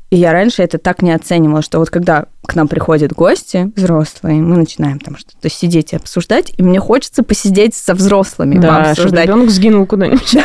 [0.10, 4.42] и я раньше это так не оценивала, что вот когда к нам приходят гости взрослые,
[4.42, 8.84] мы начинаем там что-то сидеть и обсуждать, и мне хочется посидеть со взрослыми, Да, чтобы
[8.86, 9.26] пообсуждать.
[9.26, 10.36] ребенок сгинул куда-нибудь.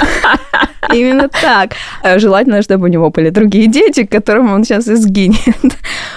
[0.93, 1.73] Именно так.
[2.03, 5.77] Э, Желательно, чтобы у него были другие дети, к которым он сейчас и сгинет.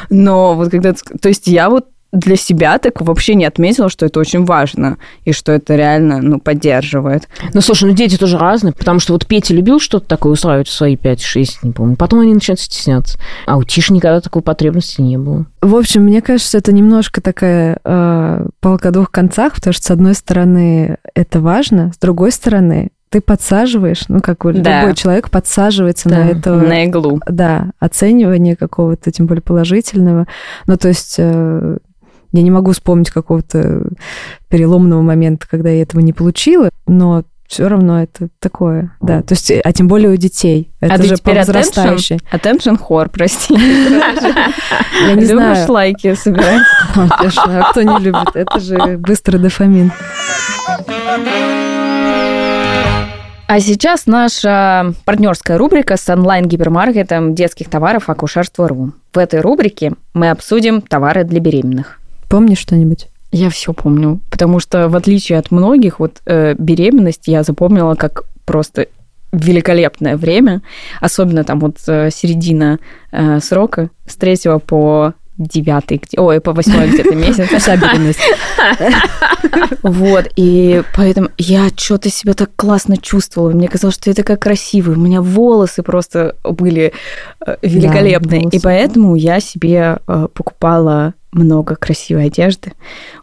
[0.10, 0.94] Но вот когда...
[0.94, 5.32] То есть я вот для себя так вообще не отметила, что это очень важно, и
[5.32, 7.28] что это реально, ну, поддерживает.
[7.54, 10.74] Ну, слушай, ну дети тоже разные, потому что вот Петя любил что-то такое устраивать в
[10.74, 11.96] свои 5-6, не помню.
[11.96, 13.20] Потом они начинают стесняться.
[13.46, 15.46] А у Тиши никогда такой потребности не было.
[15.62, 19.92] В общем, мне кажется, это немножко такая э, палка о двух концах, потому что, с
[19.92, 24.82] одной стороны, это важно, с другой стороны, ты подсаживаешь, ну, как Да.
[24.82, 26.56] любой человек подсаживается Да, на это...
[26.56, 27.22] На иглу.
[27.26, 30.28] Да, оценивание какого-то, тем более положительного.
[30.66, 31.78] Ну, то есть э,
[32.32, 33.84] я не могу вспомнить какого-то
[34.50, 39.22] переломного момента, когда я этого не получила, но все равно это такое, да.
[39.22, 40.70] То есть, а тем более у детей.
[40.82, 42.20] Это А же теперь attention?
[42.34, 43.54] Attention whore, прости.
[43.58, 45.72] Я не Любишь знаю.
[45.72, 46.64] лайки собирать?
[46.94, 48.36] Конечно, а кто не любит?
[48.36, 49.92] Это же быстрый дофамин.
[53.50, 58.92] А сейчас наша партнерская рубрика с онлайн-гипермаркетом детских товаров «Акушерство.ру».
[59.14, 61.97] В этой рубрике мы обсудим товары для беременных.
[62.30, 63.08] Помнишь что-нибудь?
[63.32, 68.24] Я все помню, потому что в отличие от многих, вот э, беременность я запомнила как
[68.46, 68.88] просто
[69.34, 70.62] великолепное время,
[71.02, 72.80] особенно там вот э, середина
[73.12, 77.48] э, срока с третьего по девятый, ой, по восьмой где-то месяц.
[77.50, 78.20] Вся беременность.
[79.84, 83.52] Вот, и поэтому я что-то себя так классно чувствовала.
[83.52, 84.96] Мне казалось, что я такая красивая.
[84.96, 86.94] У меня волосы просто были
[87.46, 88.44] э, великолепные.
[88.52, 92.74] и поэтому я себе э, покупала много красивой одежды.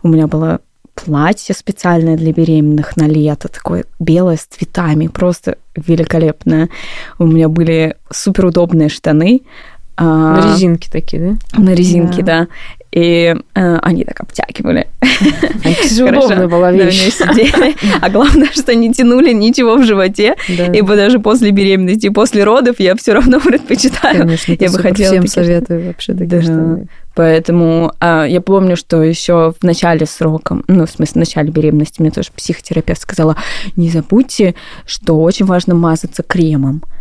[0.02, 0.60] У меня было
[0.94, 6.68] платье специальное для беременных на лето, такое белое с цветами, просто великолепное.
[7.18, 9.42] У меня были суперудобные штаны.
[9.96, 11.60] А, На резинке такие, да?
[11.62, 12.40] на резинке, Да.
[12.40, 12.48] да.
[12.92, 14.86] И э, они так обтягивали.
[16.48, 17.02] Была На вещь.
[17.02, 17.74] ней сидели.
[18.00, 20.36] А главное, что не тянули ничего в животе.
[20.56, 20.66] Да.
[20.66, 24.20] Ибо даже после беременности после родов я все равно предпочитаю.
[24.20, 26.42] Конечно, Я это бы хотела Всем такие советую вообще такие Да.
[26.42, 26.86] штаны.
[27.16, 32.00] Поэтому а, я помню, что еще в начале срока, ну, в смысле, в начале беременности
[32.00, 33.36] мне тоже психотерапевт сказала,
[33.76, 34.54] не забудьте,
[34.84, 36.93] что очень важно мазаться кремом, э,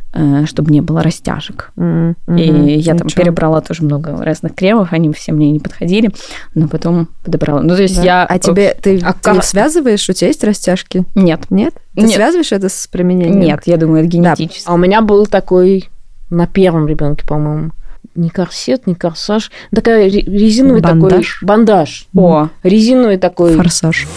[0.46, 1.72] чтобы не было растяжек.
[1.76, 3.24] М, И я там Ничего.
[3.24, 6.12] перебрала тоже много разных кремов, они все мне не подходили,
[6.54, 7.62] но потом подобрала.
[7.64, 8.04] Ну, то есть Да.
[8.04, 8.26] я...
[8.26, 10.08] А тебе ты, А ты как- связываешь?
[10.08, 11.04] У тебя есть растяжки?
[11.16, 11.74] Нет, Нет?
[11.96, 12.12] Ты Нет.
[12.12, 13.40] связываешь это с применением?
[13.40, 14.64] нет, я думаю, это генетически.
[14.68, 15.90] А у меня был такой
[16.30, 17.72] на первом ребенке, по-моему,
[18.16, 21.10] не корсет, не корсаж, такая ре- резиновый Бандаж?
[21.40, 22.08] такой бандаж.
[22.16, 24.08] О, Резиновый такой Форсаж.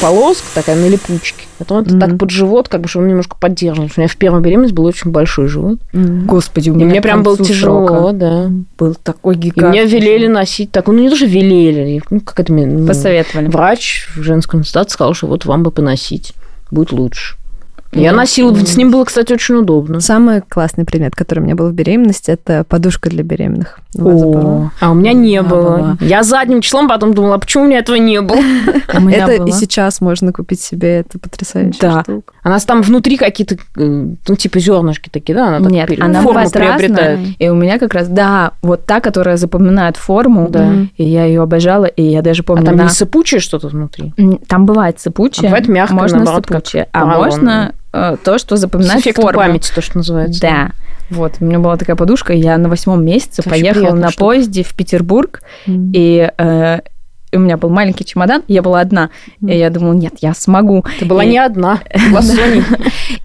[0.00, 1.44] полоска такая на липучке.
[1.64, 2.00] Потом это Мгм.
[2.00, 3.88] так под живот, как бы, чтобы он немножко поддерживал.
[3.96, 5.78] У меня в первую беременность был очень большой живот.
[5.92, 6.26] М.
[6.26, 8.50] господи, у И меня мне к прям было тяжело, срока да.
[8.78, 9.68] Был такой И гигант.
[9.70, 12.66] мне велели носить такой, ну не то, что велели, ну как это мне...
[12.66, 13.48] ну, Посоветовали.
[13.48, 16.32] Врач в женском институте сказал, что вот вам бы поносить,
[16.70, 17.36] будет лучше.
[17.92, 20.00] Я Ну, носила, с ним было, кстати, очень удобно.
[20.00, 23.78] Самый классный предмет, который у меня был в беременности, это подушка для беременных.
[23.94, 24.72] Была?
[24.80, 25.76] А у меня не А, было.
[25.76, 25.96] была.
[26.00, 28.38] Я задним числом потом думала, а почему у меня этого не было?
[28.98, 32.32] Меня Это и сейчас можно купить себе, это потрясающая штука.
[32.44, 35.56] У нас там внутри какие-то, э, ну, типа зернышки такие, да?
[35.56, 37.20] Она Нет, она форму приобретает.
[37.38, 40.50] И у меня как раз, да, вот та, которая запоминает форму,
[40.96, 44.14] и я ее обожала, и я даже А помню, там на- не сыпучее что-то внутри?
[44.48, 49.24] Там бывает сыпучее, А бывает мягкое, можно сыпучее, а можно то, что С запоминает эффектом
[49.24, 49.38] форму.
[49.40, 50.40] памяти, то, что называется.
[50.40, 50.70] Да.
[51.10, 54.24] Вот, у меня была такая подушка, я на восьмом месяце Это поехала на штука.
[54.24, 55.92] поезде в Петербург, М.
[55.94, 56.82] и э, и
[57.34, 60.84] у меня был маленький чемодан, я была одна, и я думала, нет, я смогу.
[60.98, 61.80] Ты была И- не одна,
[62.12, 62.22] была.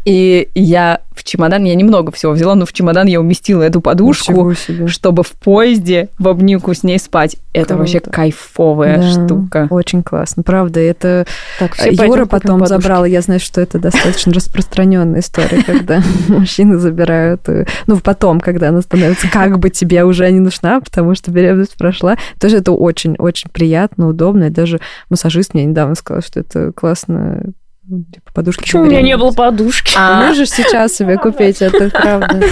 [0.06, 4.54] И я в чемодан, я немного всего взяла, но в чемодан я уместила эту подушку,
[4.86, 7.38] чтобы в поезде в обнимку с ней спать.
[7.54, 7.78] Это Круто.
[7.80, 9.68] вообще кайфовая Да, штука.
[9.72, 10.44] Очень классно.
[10.44, 11.26] Правда, это
[11.58, 12.70] Так, все Юра потом подушки.
[12.82, 13.06] забрал.
[13.06, 17.42] Я знаю, что это достаточно распространенная история, когда мужчины забирают.
[17.50, 21.78] э, Ну, потом, когда она становится как бы тебе уже не нужна, потому что беременность
[21.78, 22.16] прошла.
[22.40, 24.46] Тоже это очень-очень приятно, удобно.
[24.46, 24.80] И даже
[25.10, 27.42] массажист мне недавно сказал, что это классно.
[27.88, 28.62] ну, Типа подушки.
[28.62, 29.94] Почему у меня не было подушки?
[29.98, 32.40] А, Можешь сейчас себе купить, это правда.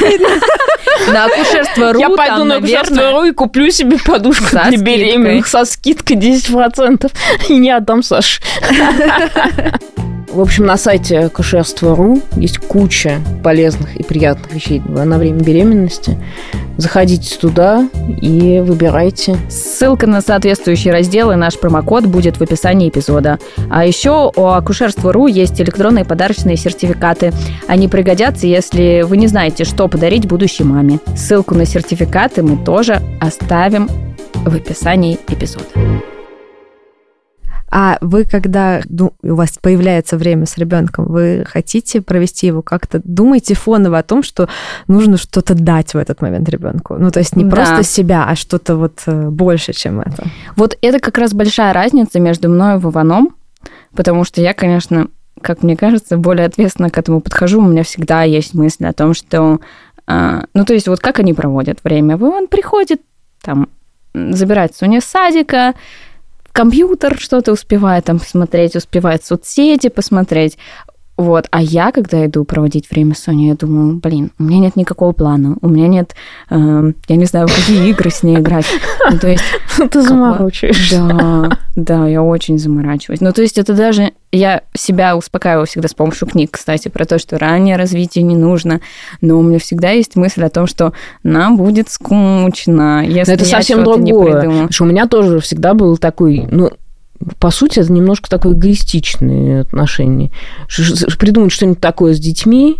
[1.11, 5.47] на акушерство Я пойду там, на наверное, государство.ру и куплю себе подушку Со для беременных
[5.47, 7.11] со скидкой 10%
[7.49, 8.41] и не отдам Саше.
[10.35, 16.17] В общем, на сайте кушерство.ру есть куча полезных и приятных вещей на время беременности.
[16.75, 17.87] Заходите туда
[18.21, 19.37] и выбирайте.
[19.49, 23.39] Ссылка на соответствующий раздел и наш промокод будет в описании эпизода.
[23.69, 27.31] А еще у акушерства.ру есть электронные подарочные сертификаты.
[27.69, 30.99] Они пригодятся, если вы не знаете, что подарить будущей маме.
[31.15, 33.87] Ссылку на сертификаты мы тоже оставим
[34.33, 35.63] в описании эпизода.
[37.77, 43.01] А вы, когда ду- у вас появляется время с ребенком, вы хотите провести его как-то,
[43.03, 44.47] думаете фоново о том, что
[44.87, 46.95] нужно что-то дать в этот момент ребенку?
[46.97, 47.49] Ну, то есть не Да.
[47.51, 50.23] просто себя, а что-то вот э, больше, чем это.
[50.55, 53.35] Вот это как раз большая разница между мной и Вованом,
[53.93, 55.07] потому что я, конечно,
[55.41, 57.59] как мне кажется, более ответственно к этому подхожу.
[57.59, 59.59] У меня всегда есть мысль о том, что...
[60.07, 62.15] а, ну, то есть вот как они проводят время.
[62.15, 63.01] Вован приходит,
[63.41, 63.67] там,
[64.13, 65.73] м, забирает Соню с садика,
[66.55, 70.57] компьютер что-то успевает там посмотреть, успевает соцсети посмотреть.
[71.17, 71.47] Вот.
[71.51, 75.13] А я, когда иду проводить время с Соней, я думаю, блин, у меня нет никакого
[75.13, 76.13] плана, у меня нет,
[76.49, 78.65] э, я не знаю, в какие игры с ней играть.
[79.09, 79.43] Ну, то есть
[79.91, 80.99] Ты заморочаешься.
[81.07, 83.21] да, да, я очень заморачиваюсь.
[83.21, 84.11] Ну, то есть это даже...
[84.31, 88.81] Я себя успокаиваю всегда с помощью книг, кстати, про то, что раннее развитие не нужно.
[89.21, 90.91] Но у меня всегда есть мысль о том, что
[91.23, 94.33] нам будет скучно, если Но это я совсем не другое.
[94.33, 94.41] придумаю.
[94.41, 96.69] Потому что у меня тоже всегда был такой, ну,
[97.39, 98.55] по сути, это немножко такое.
[100.67, 102.77] Ш- ш- Придумать что-нибудь такое с детьми,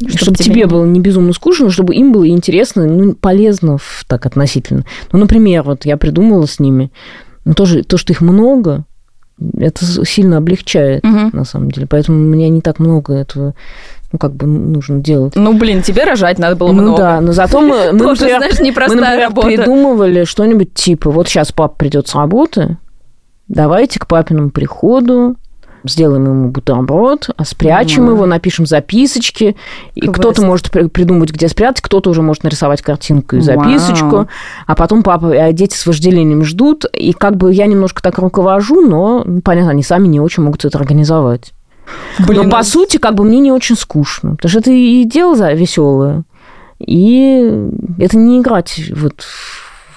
[0.00, 4.04] Чтоб чтобы, тебе тебе было не безумно скучно, чтобы им было интересно, ну, полезно в-
[4.06, 4.84] так относительно.
[5.12, 6.90] Ну, например, вот я придумала с ними,
[7.44, 8.84] ну, тоже то, что их много,
[9.58, 11.30] это сильно облегчает, Мгм.
[11.32, 11.86] на самом деле.
[11.86, 13.54] Поэтому мне не так много этого,
[14.12, 15.34] ну, как бы нужно делать.
[15.36, 16.98] Ну, блин, тебе рожать надо было ну много.
[16.98, 19.46] да, но зато мы, мы, Тоже, например, знаешь, мы, непростая например, работа.
[19.48, 22.76] придумывали что-нибудь типа, вот сейчас папа придет с работы,
[23.48, 25.36] давайте к папиному приходу
[25.88, 28.12] сделаем ему бутерброд, а спрячем Мгм.
[28.14, 29.54] его, напишем записочки,
[29.94, 34.28] и кто-то может при- придумать, где спрятать, кто-то уже может нарисовать картинку и записочку, Вау.
[34.66, 38.80] а потом папа, а дети с вожделением ждут, и как бы я немножко так руковожу,
[38.80, 41.52] но, ну, понятно, они сами не очень могут это организовать.
[42.26, 44.32] Блин, Но по ну- сути, как бы мне не очень скучно.
[44.34, 46.24] Потому что это и дело веселое.
[46.80, 49.24] И это не играть вот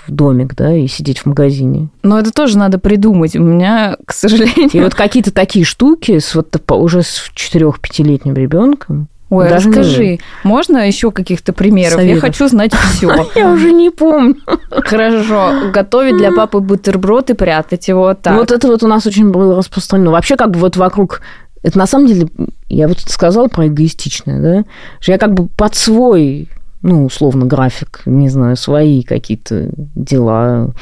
[0.10, 1.90] в домик, да, и сидеть в магазине.
[2.04, 3.36] Но это тоже надо придумать.
[3.36, 4.70] У меня, к сожалению...
[4.72, 9.08] И вот какие-то такие штуки с вот уже с 4-5-летним ребенком.
[9.30, 11.94] Ой, даже не расскажи, можно еще каких-то примеров?
[11.94, 12.22] Я Советов.
[12.22, 13.28] хочу знать все.
[13.36, 14.38] Я уже не помню.
[14.72, 18.36] Хорошо, готовить для папы бутерброд и прятать его так.
[18.36, 20.12] Вот это вот у нас очень было распространено.
[20.12, 21.22] Вообще, как бы вот вокруг...
[21.62, 22.30] Это на самом деле,
[22.70, 24.64] я вот сказала про эгоистичное, да?
[25.00, 26.50] Что я как бы под свой,
[26.82, 30.74] ну, условно, график, не знаю, свои какие-то дела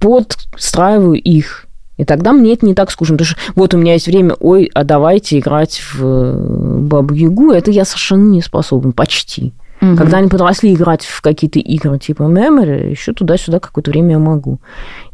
[0.00, 1.66] подстраиваю их.
[1.96, 3.16] И тогда мне это не так скучно.
[3.16, 7.50] Потому что вот у меня есть время, ой, а давайте играть в э, Бабу-Ягу.
[7.50, 9.52] Это я совершенно не способна, почти.
[9.80, 9.96] Мгм.
[9.96, 14.58] Когда они подросли играть в какие-то игры типа Memory, еще туда-сюда какое-то время я могу.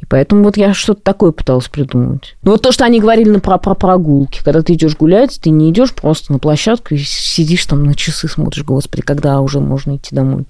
[0.00, 2.36] И поэтому вот я что-то такое пыталась придумать.
[2.42, 4.42] Ну вот то, что они говорили на- про, про прогулки.
[4.42, 8.28] Когда ты идешь гулять, ты не идешь просто на площадку и сидишь там на часы,
[8.28, 10.44] смотришь, господи, когда уже можно идти домой.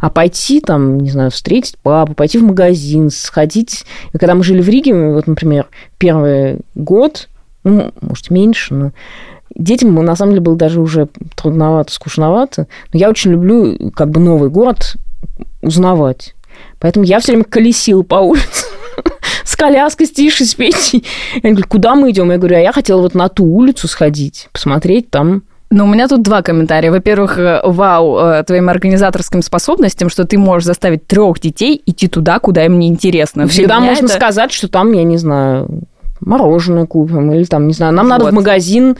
[0.00, 3.84] А пойти там, не знаю, встретить папу, пойти в магазин, сходить.
[4.12, 5.66] И когда мы жили в Риге, вот, например,
[5.98, 7.28] первый год,
[7.64, 8.92] ну, может, меньше, но
[9.56, 12.66] детям на самом деле было даже уже трудновато, скучновато.
[12.92, 14.94] Но я очень люблю как бы новый город
[15.62, 16.34] узнавать.
[16.78, 18.66] Поэтому я все время колесила по улице
[19.44, 21.04] с коляской, с Тишей, с Петей.
[21.42, 22.30] Они говорят, куда мы идем?
[22.30, 25.42] Я говорю, а я хотела вот на ту улицу сходить, посмотреть там.
[25.70, 26.90] Ну, у меня тут два комментария.
[26.90, 32.38] Во-первых, э, вау э, твоим организаторским способностям, что ты можешь заставить трех детей идти туда,
[32.40, 33.46] куда им не интересно.
[33.48, 35.84] Всегда Для меня можно это- сказать, что там, я не знаю,
[36.24, 38.32] мороженое купим, или там, не знаю, нам надо Вот.
[38.32, 38.96] в магазин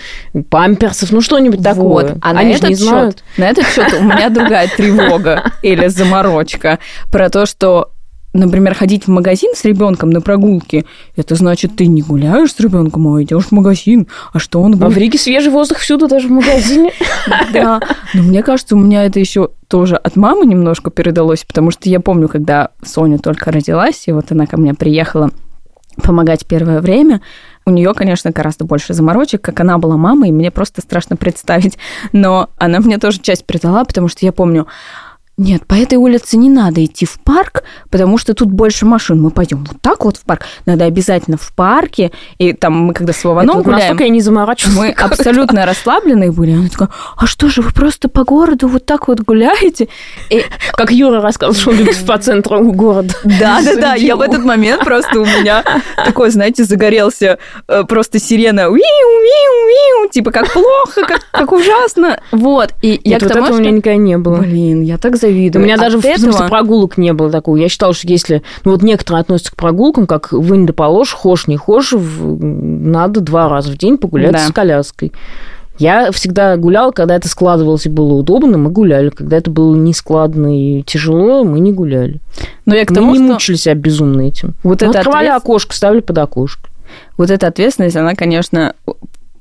[0.50, 1.84] памперсов, ну что-нибудь такое.
[1.84, 2.18] Вот.
[2.20, 3.14] А Они на же не этот знают.
[3.16, 6.78] счет, на этот счет у меня другая тревога или заморочка
[7.10, 7.90] про то, что
[8.34, 13.06] Например, ходить в магазин с ребенком на прогулке, это значит, ты не гуляешь с ребенком,
[13.14, 14.08] а идешь в магазин.
[14.32, 14.96] А что он А в будет?
[14.96, 16.92] Риге свежий воздух всюду, даже в магазине.
[17.52, 17.78] Да.
[18.14, 22.00] Но мне кажется, у меня это еще тоже от мамы немножко передалось, потому что я
[22.00, 25.28] помню, когда Соня только родилась, и вот она ко мне приехала
[25.96, 27.20] помогать первое время,
[27.64, 31.78] у нее, конечно, гораздо больше заморочек, как она была мамой, мне просто страшно представить.
[32.12, 34.66] Но она мне тоже часть передала, потому что я помню,
[35.38, 39.20] нет, по этой улице не надо идти в парк, потому что тут больше машин.
[39.20, 40.42] Мы пойдем вот так вот в парк.
[40.66, 42.12] Надо обязательно в парке.
[42.36, 43.80] И там мы когда с Вованом Это гуляем...
[43.80, 44.76] Настолько я не заморачивалась.
[44.76, 46.52] Мы абсолютно расслабленные были.
[46.52, 49.88] Она такая, а что же, вы просто по городу вот так вот гуляете?
[50.28, 53.14] И Как Юра рассказывал, что он любит по центру города.
[53.24, 55.64] да, да, да, я в этот момент просто у меня
[55.96, 58.68] такой, знаете, загорелся э, просто сирена,
[60.12, 62.20] типа как плохо, как, ужасно.
[62.30, 64.36] Вот, и я к вот тому, у меня никогда не было.
[64.36, 65.64] Блин, я так У завидую.
[65.64, 67.56] меня даже в смысле этого- прогулок не было такого.
[67.56, 68.42] Я считала, что если...
[68.64, 73.48] Ну, вот некоторые относятся к прогулкам, как вынь да положь, хошь не хошь, надо два
[73.48, 74.38] раза в день погулять Да.
[74.38, 75.12] с коляской.
[75.78, 79.08] Я всегда гуляла, когда это складывалось и было удобно, мы гуляли.
[79.08, 82.20] Когда это было нескладно и тяжело, мы не гуляли.
[82.66, 84.54] Но я к мы тому, не что мучили себя безумно этим.
[84.62, 86.68] вот Мы это открывали ответственность- окошко, ставили под окошко.
[87.16, 88.74] вот эта ответственность, она, конечно,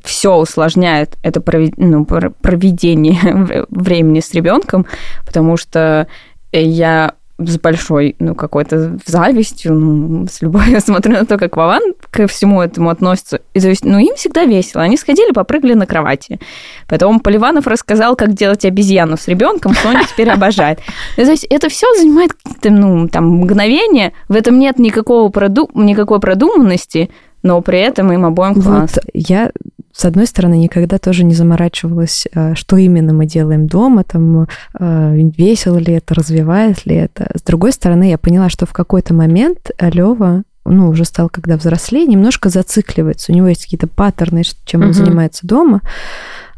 [0.03, 1.43] все усложняет это
[1.77, 4.85] ну, проведение времени с ребенком,
[5.25, 6.07] потому что
[6.51, 7.13] я
[7.47, 12.61] с большой, ну, какой-то завистью, ну, с любовью смотрю на то, как Вован ко всему
[12.61, 13.41] этому относится.
[13.53, 14.83] И, то есть, ну, им всегда весело.
[14.83, 16.39] Они сходили, попрыгали на кровати.
[16.87, 20.79] Потом Поливанов рассказал, как делать обезьяну с ребенком, Соня теперь обожает.
[21.17, 22.31] И, то есть, это все занимает
[22.63, 24.13] ну, там, мгновения.
[24.27, 25.69] В этом нет никакого проду...
[25.73, 27.09] никакой продуманности,
[27.43, 28.79] но при этом им обоим классно.
[28.81, 29.51] Вот я
[29.93, 34.47] с одной стороны, никогда тоже не заморачивалась, э, что именно мы делаем дома, там,
[34.79, 37.29] э, весело ли это, развивает ли это.
[37.35, 42.05] С другой стороны, я поняла, что в какой-то момент Лева ну, уже стал, когда взрослее,
[42.05, 43.31] немножко зацикливается.
[43.31, 45.81] У него есть какие-то паттерны, чем он занимается дома,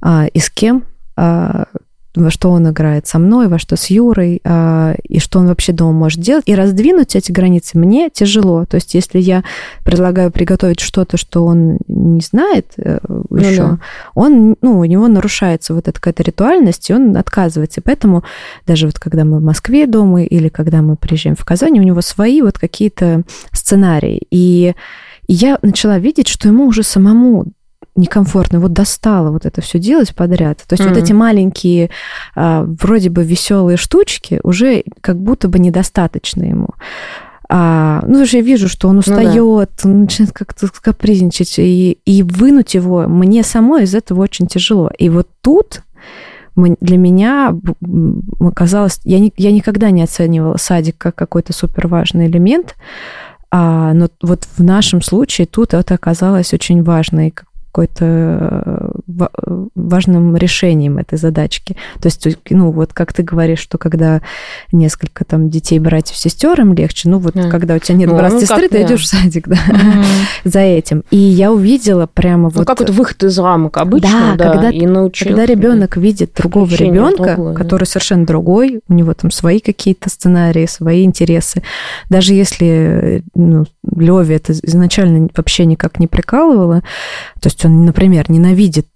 [0.02, 0.84] а, и с кем,
[1.16, 1.66] а,
[2.16, 5.74] во что он играет со мной, во что с Юрой, э, и что он вообще
[5.74, 6.43] дома может делать.
[6.47, 8.66] И раздвинуть эти границы мне тяжело.
[8.66, 9.43] То есть, если я
[9.84, 13.80] предлагаю приготовить что-то, что он не знает э, ну, еще, да.
[14.14, 17.82] он, ну, у него нарушается вот эта какая-то ритуальность, и он отказывается.
[17.82, 18.24] И поэтому
[18.68, 22.01] даже вот когда мы в Москве дома или когда мы приезжаем в Казань, у него
[22.01, 24.22] свои вот какие-то сценарии.
[24.30, 24.76] И
[25.28, 27.47] я начала видеть, что ему уже самому
[27.96, 30.64] некомфортно, вот достало вот это все делать подряд.
[30.68, 30.89] То есть mm-hmm.
[30.89, 31.89] вот эти маленькие,
[32.36, 36.70] а, вроде бы веселые штучки уже как будто бы недостаточно ему.
[37.50, 39.89] А, ну, уже я вижу, что он устает, ну, да.
[39.89, 44.89] он начинает как-то капризничать, и, и вынуть его мне самой из этого очень тяжело.
[44.98, 45.84] И вот тут
[46.56, 47.56] для меня
[48.39, 52.76] оказалось, я, не, я никогда не оценивала садик как какой-то супер важный элемент,
[53.52, 57.36] а, но вот в нашем случае тут это оказалось очень важной
[57.74, 58.93] какой-то э,
[59.76, 61.76] важным решением этой задачки.
[62.01, 64.22] То есть, ну, вот как ты говоришь, что когда
[64.72, 67.49] несколько там детей, братьев, сестер, им легче, ну, вот mm.
[67.49, 68.86] когда у тебя нет ну, брата, ну, сестры, ты да.
[68.86, 70.04] идешь в садик, да, mm.
[70.45, 71.04] за этим.
[71.12, 72.68] И я увидела прямо ну, вот...
[72.68, 76.01] как это выход из рамок обычно, да, да когда, и научил, когда ребенок да.
[76.01, 77.91] видит другого ребенка, другое, который да.
[77.91, 81.64] совершенно другой, у него там свои какие-то сценарии, свои интересы,
[82.10, 86.82] даже если ну, Леве это изначально вообще никак не прикалывало,
[87.39, 88.88] то есть он, например, ненавидит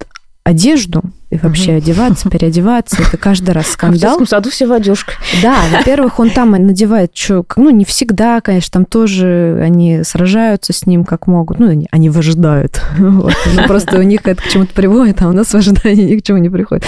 [0.48, 1.78] одежду и вообще угу.
[1.78, 3.97] одеваться, переодеваться, это каждый раз скандал.
[3.97, 5.15] В детском саду все в одежках.
[5.41, 10.86] Да, во-первых, он там надевает, что, ну, не всегда, конечно, там тоже они сражаются с
[10.86, 13.34] ним как могут, ну, они, они выжидают, вот.
[13.53, 16.23] ну, просто у них это к чему-то приводит, а у нас в ожидании ни к
[16.23, 16.86] чему не приходит.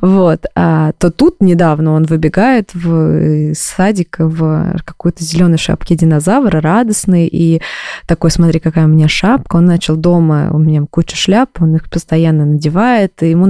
[0.00, 0.46] Вот.
[0.54, 7.60] А то тут недавно он выбегает в садик в какой-то зеленой шапке динозавра, радостный, и
[8.06, 11.90] такой, смотри, какая у меня шапка, он начал дома, у меня куча шляп, он их
[11.90, 13.46] постоянно надевает, и ему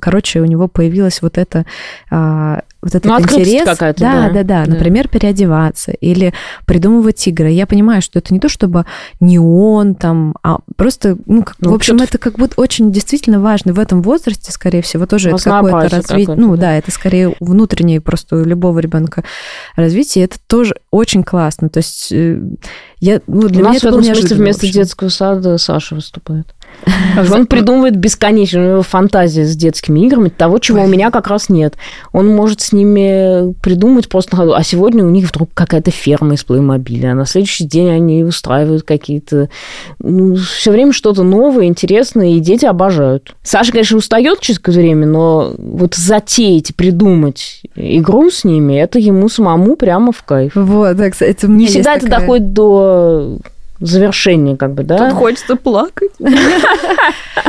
[0.00, 1.66] короче, у него появилась вот эта
[2.10, 3.64] а, вот этот ну, интерес.
[3.64, 4.70] какая-то, да, да, да, да.
[4.70, 6.32] Например, переодеваться или
[6.64, 7.50] придумывать игры.
[7.50, 8.86] Я понимаю, что это не то, чтобы
[9.18, 13.40] не он там, а просто, ну, как, ну в общем, это как будто очень действительно
[13.40, 16.36] важно в этом возрасте, скорее всего, тоже это какое-то развитие.
[16.36, 16.62] Ну, да.
[16.62, 19.24] да, это скорее внутреннее просто у любого ребенка
[19.74, 20.26] развитие.
[20.26, 21.68] Это тоже очень классно.
[21.68, 22.40] То есть э,
[23.00, 26.54] я, ну, для у меня нас это в этом смысле вместо детского сада Саша выступает.
[27.32, 31.48] Он придумывает бесконечно, у него фантазия с детскими играми, того, чего у меня как раз
[31.48, 31.74] нет.
[32.12, 34.54] Он может с ними придумать просто на ходу.
[34.54, 38.84] А сегодня у них вдруг какая-то ферма из плеймобиля, а на следующий день они устраивают
[38.84, 39.48] какие-то...
[39.98, 43.34] Ну, все время что-то новое, интересное, и дети обожают.
[43.42, 49.28] Саша, конечно, устает через какое-то время, но вот затеять, придумать игру с ними, это ему
[49.28, 50.52] самому прямо в кайф.
[50.54, 52.20] Вот, да, кстати, Не всегда это такая...
[52.20, 53.38] доходит до
[53.80, 55.10] завершение, как бы, да?
[55.10, 56.10] Тут хочется плакать.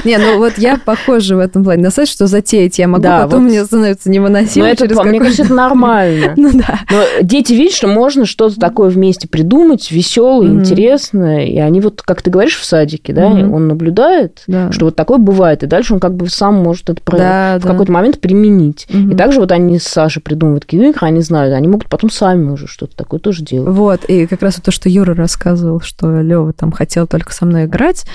[0.05, 1.83] Не, ну вот я похожа в этом плане.
[1.83, 4.65] На самом что затеять я могу, потом мне становится невыносимо.
[4.65, 6.33] Но это, мне кажется, это нормально.
[6.39, 6.79] Ну да.
[6.89, 12.21] Но дети видят, что можно что-то такое вместе придумать, веселое, интересное, и они вот, как
[12.21, 16.13] ты говоришь, в садике, да, он наблюдает, что вот такое бывает, и дальше он как
[16.13, 18.87] бы сам может это в какой-то момент применить.
[18.89, 22.49] И также вот они с Сашей придумывают какие игры, они знают, они могут потом сами
[22.49, 23.69] уже что-то такое тоже делать.
[23.69, 27.65] Вот, и как раз то, что Юра рассказывал, что Лева там хотел только со мной
[27.65, 28.05] играть,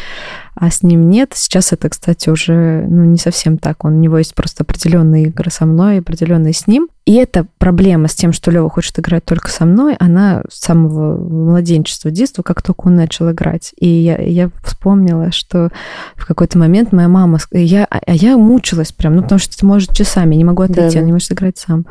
[0.55, 1.33] а с ним нет.
[1.35, 3.85] Сейчас это, кстати, уже ну, не совсем так.
[3.85, 6.89] Он, у него есть просто определенные игры со мной, определенные с ним.
[7.07, 11.19] И эта проблема с тем, что Лева хочет играть только со мной, она с самого
[11.29, 13.75] младенчества, детства, как только он начал играть.
[13.79, 15.71] И я, я вспомнила, что
[16.15, 17.39] в какой-то момент моя мама...
[17.51, 21.01] Я, а я мучилась прям, ну, потому что ты можешь часами, не могу отойти, да,
[21.01, 21.85] он не может играть сам.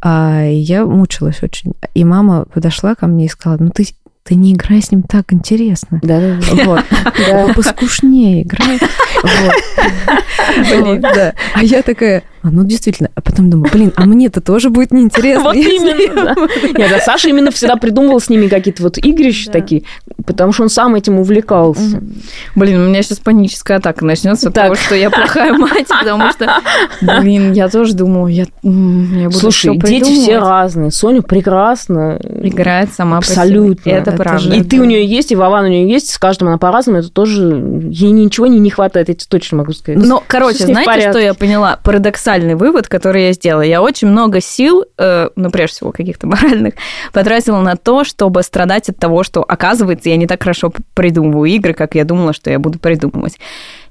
[0.00, 1.72] А я мучилась очень.
[1.94, 3.86] И мама подошла ко мне и сказала, ну, ты
[4.24, 6.00] ты не играй с ним так интересно.
[6.02, 6.64] Да, да, да.
[6.64, 6.84] Вот.
[7.18, 7.52] Да.
[7.54, 8.78] Поскушнее играй.
[9.22, 11.00] Вот.
[11.00, 11.34] Да.
[11.54, 14.92] А я такая, а ну действительно, а потом думаю, блин, а мне это тоже будет
[14.92, 15.42] неинтересно.
[15.52, 16.34] Вот именно, да.
[16.78, 19.82] Нет, а Саша именно всегда придумывал с ними какие-то вот игрища такие.
[20.26, 22.02] потому что он сам этим увлекался.
[22.54, 24.70] Блин, у меня сейчас паническая атака начнется, Так.
[24.70, 26.60] потому что я плохая мать, потому что,
[27.00, 30.90] блин, я тоже думала, я, буду Слушай, дети все разные.
[30.90, 32.18] Соня прекрасно.
[32.42, 33.18] играет сама.
[33.18, 33.90] Абсолютно.
[33.90, 34.54] Это, правда.
[34.54, 37.10] И ты у нее есть, и Вован у нее есть, с каждым она по-разному, это
[37.10, 39.98] тоже ей ничего не, не хватает, я тебе точно могу сказать.
[40.04, 41.78] Но, Всё короче, знаете, что я поняла?
[42.32, 43.60] Парадоксальный вывод, который я сделала.
[43.62, 46.74] Я очень много сил, э, ну, прежде всего, каких-то моральных,
[47.12, 51.74] потратила на то, чтобы страдать от того, что, оказывается, я не так хорошо придумываю игры,
[51.74, 53.38] как я думала, что я буду придумывать.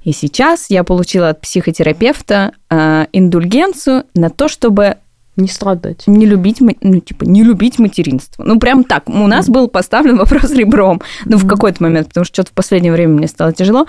[0.03, 4.97] И сейчас я получила от психотерапевта э, индульгенцию на то, чтобы
[5.35, 6.07] Не страдать.
[6.07, 8.43] не любить, ну, типа, не любить материнство.
[8.43, 9.07] Ну, прям так.
[9.07, 10.99] У нас был поставлен вопрос ребром.
[11.25, 13.85] Ну, в какой-то момент, потому что что-то в последнее время мне стало тяжело.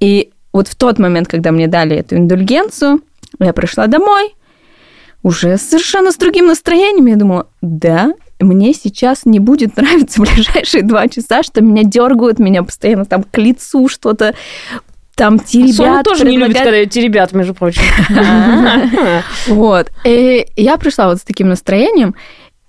[0.00, 3.00] И вот в тот момент, когда мне дали эту индульгенцию,
[3.38, 4.34] я пришла домой,
[5.22, 7.06] уже совершенно с другим настроением.
[7.06, 12.62] Я думала, да, мне сейчас не будет нравиться ближайшие два часа, что меня дергают, меня
[12.62, 14.34] постоянно там к лицу что-то
[15.14, 15.76] там теребят.
[15.76, 17.82] Соня тоже не любит, когда теребят, между прочим.
[19.48, 19.90] Вот.
[20.04, 22.14] И я пришла вот с таким настроением,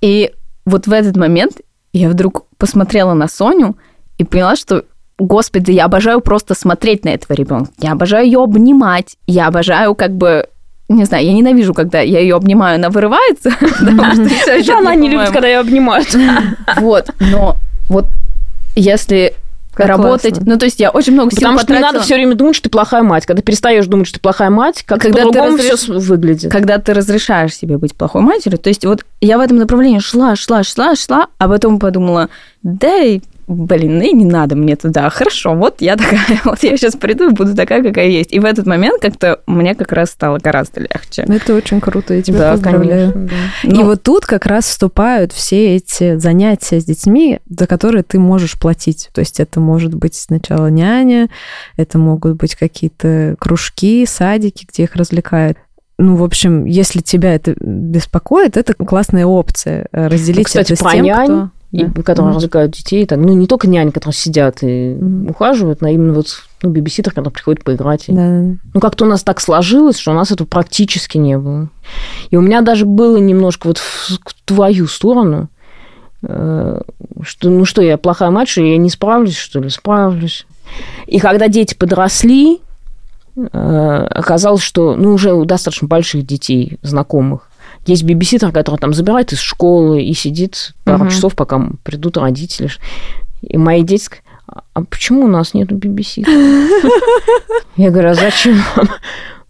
[0.01, 0.31] и
[0.65, 1.61] вот в этот момент
[1.93, 3.77] я вдруг посмотрела на Соню
[4.17, 4.83] и поняла, что
[5.21, 7.71] Господи, я обожаю просто смотреть на этого ребенка.
[7.79, 9.17] Я обожаю ее обнимать.
[9.27, 10.47] Я обожаю как бы
[10.89, 13.49] не знаю, я ненавижу, когда я ее обнимаю, она вырывается,
[14.59, 16.09] идёт она не любит, когда ее обнимают.
[16.77, 17.55] Вот, но
[17.87, 18.07] вот
[18.75, 19.33] если
[19.73, 20.51] Как работать, классно.
[20.53, 21.91] ну то есть я очень много сил Потому что не потратила.
[21.93, 23.25] надо все время думать, что ты плохая мать.
[23.25, 26.51] Когда перестаешь думать, что ты плохая мать, как Когда ты разреш- все выглядит.
[26.51, 28.59] когда ты разрешаешь себе быть плохой матерью.
[28.59, 32.27] То есть вот я в этом направлении шла, шла, шла, шла, а потом подумала,
[32.63, 32.91] да
[33.51, 35.09] блин, ну и не надо мне туда.
[35.09, 38.31] Хорошо, вот я такая, вот я сейчас приду и буду такая, какая есть.
[38.31, 41.23] И в этот момент как-то мне как раз стало гораздо легче.
[41.27, 43.11] Это очень круто, я тебя Да, поздравляю.
[43.13, 43.37] конечно.
[43.63, 43.69] да.
[43.69, 48.19] И Ну, вот тут как раз вступают все эти занятия с детьми, за которые ты
[48.19, 49.09] можешь платить.
[49.13, 51.29] То есть это может быть сначала няня,
[51.77, 55.57] это могут быть какие-то кружки, садики, где их развлекают.
[55.97, 59.87] Ну, в общем, если тебя это беспокоит, это классная опция.
[59.91, 61.49] э, Разделить Кстати, это с тем, нянь кто...
[61.71, 62.01] и Да.
[62.03, 62.35] которые Мгм.
[62.35, 63.05] развлекают детей.
[63.05, 65.29] Так, ну, не только няни, которые сидят и Мгм.
[65.29, 66.27] ухаживают, но именно вот
[66.63, 68.07] ну, бибиситер, который приходит поиграть.
[68.07, 68.21] И- Да.
[68.73, 71.69] Ну, как-то у нас так сложилось, что у нас этого практически не было.
[72.29, 75.47] И у меня даже было немножко вот в в твою сторону,
[76.23, 76.81] э,
[77.23, 79.69] что, ну что, я плохая мать, что я не справлюсь, что ли?
[79.69, 80.45] Справлюсь.
[81.07, 82.59] И когда дети подросли,
[83.37, 87.49] э, оказалось, что, ну, уже у достаточно больших детей, знакомых,
[87.85, 91.09] есть бибиситер, который там забирает из школы и сидит пару Мгм.
[91.09, 92.69] часов, пока придут родители.
[93.41, 94.09] И мои дети
[94.47, 96.31] «А- а почему у нас нету бибиситера?
[97.77, 98.89] Я говорю, а зачем вам?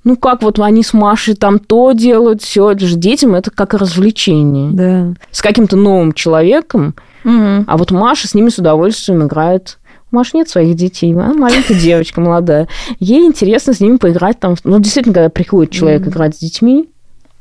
[0.04, 3.74] Ну как вот они с Машей там то делают, все, это же детям это как
[3.76, 4.72] развлечение.
[4.72, 5.14] Да.
[5.32, 9.78] С каким-то новым человеком, а вот Маша с ними с удовольствием играет.
[10.12, 12.68] У Маши нет своих детей, она маленькая девочка молодая.
[13.00, 14.56] Ей интересно с ними поиграть там.
[14.64, 16.90] Ну, действительно, когда приходит человек играть с детьми,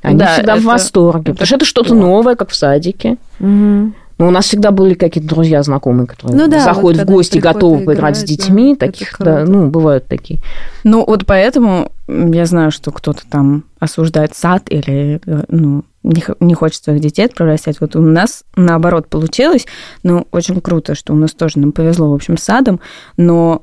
[0.03, 1.21] они Да, всегда в это- восторге.
[1.23, 3.17] это потому что это что-то новое, как в садике.
[3.39, 3.95] Мгм.
[4.19, 7.13] Но у нас всегда были какие-то друзья знакомые, которые Ну да, вот заходят в когда
[7.15, 8.77] гости, готовы поиграть с детьми.
[8.79, 10.41] да, таких, да, ну, бывают такие.
[10.85, 16.53] Ну, вот поэтому я знаю, что кто-то там осуждает сад или э, ну, не, не
[16.53, 17.77] хочет своих детей отправлять в сад.
[17.81, 19.67] Вот у нас наоборот получилось.
[20.03, 22.79] Ну, очень круто, что у нас тоже нам повезло, в общем, с садом.
[23.17, 23.63] Но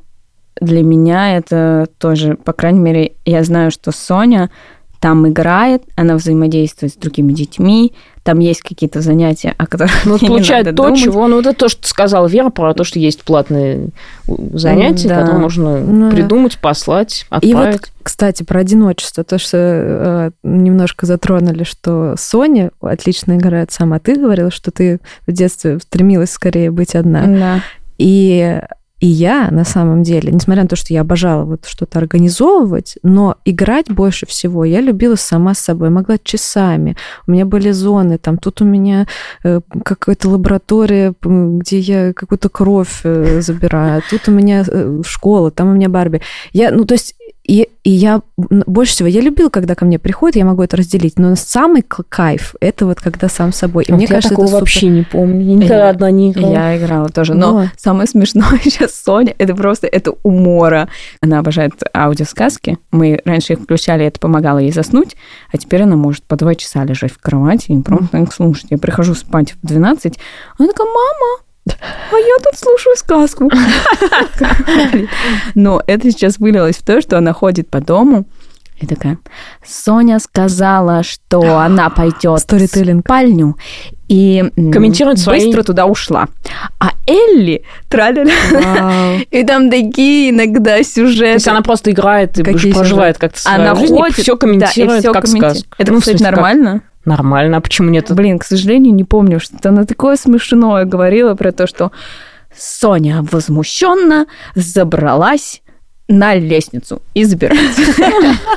[0.59, 4.49] для меня это тоже, по крайней мере, я знаю, что Соня
[4.99, 7.93] там играет, она взаимодействует с другими детьми,
[8.23, 11.01] там есть какие-то занятия, о которых Ну, мне не получает надо то, думать.
[11.01, 11.27] чего...
[11.27, 13.89] Ну, это то, что ты сказала, Вера, про то, что есть платные
[14.53, 15.15] занятия, Да.
[15.21, 16.15] которые можно Ну да.
[16.15, 17.73] придумать, послать, И отправить.
[17.79, 23.99] вот, кстати, про одиночество, то, что э, немножко затронули, что Соня отлично играет сама.
[23.99, 27.23] Ты говорила, что ты в детстве стремилась скорее быть одна.
[27.27, 27.61] Да.
[27.97, 28.59] И,
[28.99, 33.35] и я, на самом деле, несмотря на то, что я обожала вот что-то организовывать, но
[33.45, 35.91] играть больше всего я любила сама с собой.
[35.91, 36.97] Могла часами.
[37.27, 39.07] У меня были зоны, там тут у меня
[39.43, 44.01] э, какая-то лаборатория, где я какую-то кровь э, забираю.
[44.09, 46.21] Тут у меня э, школа, там у меня Барби.
[46.51, 47.15] Я, ну, то есть
[47.47, 51.17] и, и я больше всего, я любила, когда ко мне приходят, я могу это разделить,
[51.17, 53.85] но самый кайф это вот когда сам собой.
[53.85, 54.61] И Вот мне я кажется, такого это супер.
[54.61, 55.41] вообще не помню.
[55.45, 56.51] Я никогда Я- одна не играла.
[56.53, 57.33] Я играла тоже.
[57.33, 57.67] Но Вот.
[57.77, 60.89] самое смешное сейчас Соня, это просто это умора.
[61.21, 62.77] Она обожает аудиосказки.
[62.91, 65.15] Мы раньше их включали, это помогало ей заснуть,
[65.51, 68.67] а теперь она может по два часа лежать в кровати и просто их слушать.
[68.71, 70.17] Я прихожу спать в 12,
[70.57, 71.41] она такая, мама,
[72.11, 73.49] а я тут слушаю сказку.
[75.55, 78.25] Но это сейчас вылилось в то, что она ходит по дому
[78.79, 79.17] и такая,
[79.65, 83.57] Соня сказала, что она пойдет в спальню
[84.07, 86.27] и Комментировать свои- быстро туда ушла.
[86.79, 88.25] А Элли, траля
[89.31, 91.25] и там такие иногда То сюжеты.
[91.33, 94.97] есть она просто играет и Какие проживает как-то свою Она жизнь, ходит, все комментирует да,
[94.97, 95.67] и всё как комменти- сказку.
[95.79, 96.81] Это, Ну, кстати, нормально.
[97.07, 98.11] Нормально, а почему нет?
[98.13, 101.93] Блин, к сожалению, не помню, что она такое смешное говорила про то, что
[102.53, 105.61] Соня возмущенно забралась
[106.09, 107.81] на лестницу и забирается.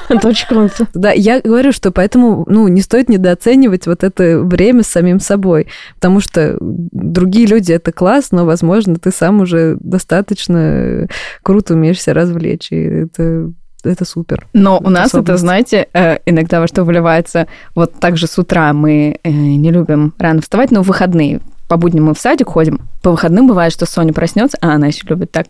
[0.09, 0.89] Это очень круто.
[0.95, 5.69] Да, я говорю, что поэтому, ну, не стоит недооценивать вот это время с самим собой,
[5.95, 11.07] потому что другие люди это класс, но, возможно, ты сам уже достаточно
[11.45, 13.53] круто умеешь себя развлечь, и это,
[13.89, 14.47] это супер.
[14.53, 18.73] Но у нас это, знаете, э, иногда во что выливается, вот так же с утра
[18.73, 22.81] мы э, не любим рано вставать, но в выходные по будням мы в садик ходим.
[23.03, 25.47] По выходным бывает, что Соня проснется, а она еще любит так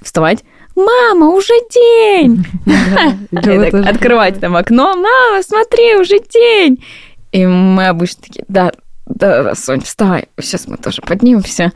[0.00, 0.44] вставать.
[0.76, 2.44] Мама, уже день!
[3.86, 4.94] Открывать там окно.
[4.94, 6.82] Мама, смотри, уже день!
[7.32, 8.72] И мы обычно такие, да,
[9.06, 11.72] да, да, Сонь, вставай, сейчас мы тоже поднимемся.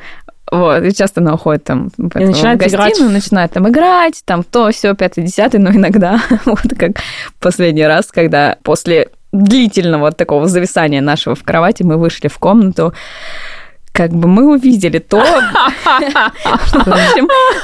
[0.53, 3.11] Вот, и часто она уходит там в эту начинает гостиную, играть.
[3.11, 6.99] начинает там играть, там то, все, пятый, десятый, но иногда, вот как
[7.41, 12.93] последний раз, когда после длительного такого зависания нашего в кровати мы вышли в комнату,
[13.93, 16.35] как бы мы увидели то, в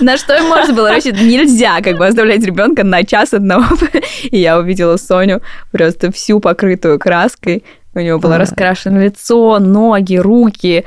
[0.00, 1.26] на что можно было рассчитывать.
[1.26, 3.66] Нельзя как бы оставлять ребенка на час одного.
[4.22, 7.64] И я увидела Соню просто всю покрытую краской.
[7.94, 10.86] У него было раскрашено лицо, ноги, руки,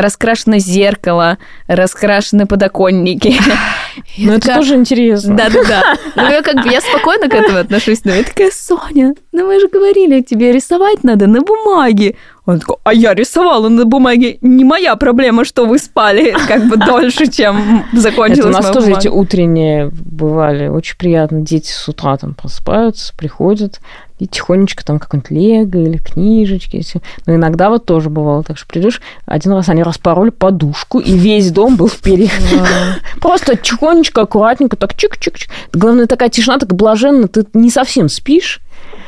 [0.00, 3.36] раскрашено зеркало, раскрашены подоконники.
[4.18, 5.36] Но это тоже интересно.
[5.36, 5.82] Да-да-да.
[6.16, 9.60] Ну, я как бы, я спокойно к этому отношусь, но я такая, Соня, ну мы
[9.60, 12.16] же говорили, тебе рисовать надо на бумаге.
[12.46, 14.38] Он такой, а я рисовала на бумаге.
[14.40, 18.86] Не моя проблема, что вы спали как бы дольше, чем закончилась Это у нас тоже
[18.86, 19.00] бумага».
[19.00, 20.68] эти утренние бывали.
[20.68, 21.40] Очень приятно.
[21.40, 23.80] Дети с утра там просыпаются, приходят,
[24.18, 26.76] и тихонечко там какой-нибудь лего или книжечки.
[26.76, 27.02] эти.
[27.26, 28.42] Но иногда вот тоже бывало.
[28.42, 32.32] Так что придешь, один раз они распороли подушку, и весь дом был в перьях.
[33.20, 35.48] Просто тихонечко, аккуратненько, так чик-чик-чик.
[35.72, 38.60] Главное, такая тишина, так блаженно, ты не совсем спишь.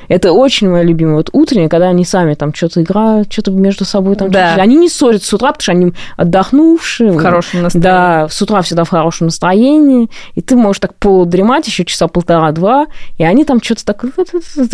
[0.08, 1.16] Это очень моя любимая.
[1.16, 4.30] Вот утренняя, когда они сами там что-то играют, что-то между собой там.
[4.30, 4.54] Да.
[4.54, 7.12] Они не ссорятся с утра, потому что они отдохнувшие.
[7.12, 7.84] В хорошем настроении.
[7.84, 12.86] Да, с утра всегда в хорошем настроении, и ты можешь так полудремать еще часа полтора-два,
[13.18, 14.04] и они там что-то так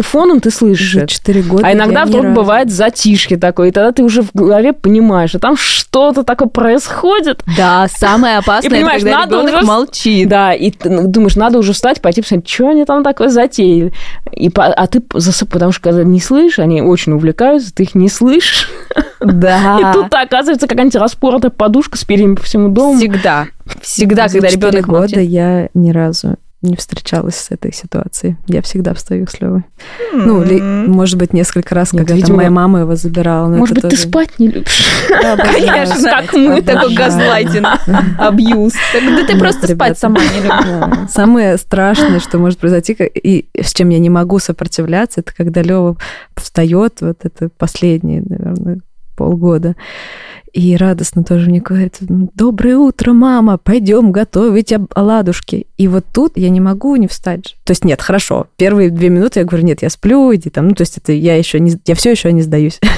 [0.02, 0.88] фоном ты слышишь.
[0.94, 1.08] Уже это.
[1.08, 1.66] четыре года.
[1.66, 2.34] А иногда вдруг разу.
[2.34, 7.42] бывает затишье такое, и тогда ты уже в голове понимаешь, а там что-то такое происходит.
[7.56, 10.28] Да, самое И опасное, это понимаешь, когда надо ребенок уже- молчит.
[10.28, 13.92] Да, и ты думаешь, надо уже встать, пойти посмотреть, что они там такое затеяли.
[14.32, 18.08] И, а ты засыпаешь, потому что когда не слышишь, они очень увлекаются, ты их не
[18.08, 18.70] слышишь.
[19.20, 19.78] Да.
[19.90, 22.98] И тут оказывается какая-нибудь распоротая подушка с перьями по всему дому.
[22.98, 23.46] Всегда.
[23.80, 25.20] Всегда, За когда ребенок года молчит.
[25.20, 28.36] я ни разу не встречалась с этой ситуацией.
[28.46, 29.64] Я всегда встаю с Левой.
[30.12, 33.48] Ну, ли- может быть, несколько раз, Нет, когда видимо, моя мама его забирала.
[33.48, 34.84] но Может быть, ты тоже- спать не любишь?
[35.08, 35.36] Да.
[35.36, 36.62] Конечно, как мы.
[36.62, 37.66] такой газлайтинг,
[38.18, 38.72] абьюз.
[38.92, 41.10] Да ты просто спать сама не любишь.
[41.10, 45.96] Самое страшное, что может произойти, и с чем я не могу сопротивляться, это когда Лева
[46.36, 48.78] встает, вот это последние, наверное,
[49.16, 49.76] полгода,
[50.54, 55.66] и радостно тоже мне говорит, доброе утро, мама, пойдем готовить оладушки.
[55.76, 57.48] И вот тут я не могу не встать.
[57.48, 57.54] же.
[57.64, 60.74] То есть нет, хорошо, первые две минуты я говорю, нет, я сплю, иди там, ну
[60.76, 62.78] то есть это я еще не, я все еще не сдаюсь.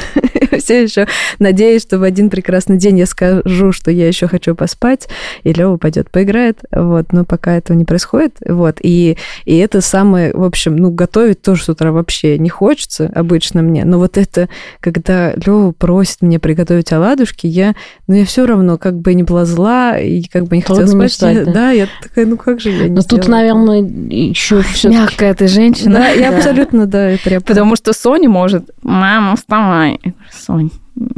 [0.58, 1.06] Все еще
[1.38, 5.08] надеюсь, что в один прекрасный день я скажу, что я еще хочу поспать,
[5.42, 10.32] и Лева пойдет поиграет, вот, но пока этого не происходит, вот, и, и это самое,
[10.32, 14.48] в общем, ну, готовить тоже с утра вообще не хочется обычно мне, но вот это,
[14.80, 17.74] когда Лева просит меня приготовить оладушки, я,
[18.06, 21.02] ну, я все равно как бы не была зла, и как бы не хотела Трудно
[21.02, 21.52] не спать, я- встать, да?
[21.52, 23.58] да, я такая, ну, как же я не Но тут, сделала этого?
[23.64, 25.94] наверное, еще все Мягкая ты женщина.
[26.00, 29.92] Да, я абсолютно, да, это я Потому что Соня может, мама, вставай.
[30.04, 30.70] Я говорю, Сонь,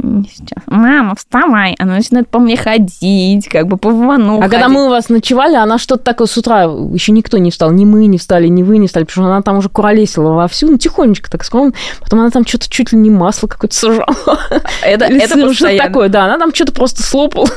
[0.09, 0.63] не сейчас.
[0.67, 1.75] Мама, вставай.
[1.79, 5.55] Она начинает по мне ходить, как бы по вану А когда мы у вас ночевали,
[5.55, 8.77] она что-то такое с утра, еще никто не встал, ни мы не встали, ни вы
[8.77, 12.29] не встали, потому что она там уже куролесила вовсю, ну, тихонечко так скромно, потом она
[12.29, 14.05] там что-то чуть ли не масло какое-то сажала.
[14.83, 15.87] Это, Или это постоянно.
[15.87, 17.47] такое, да, она там что-то просто слопала,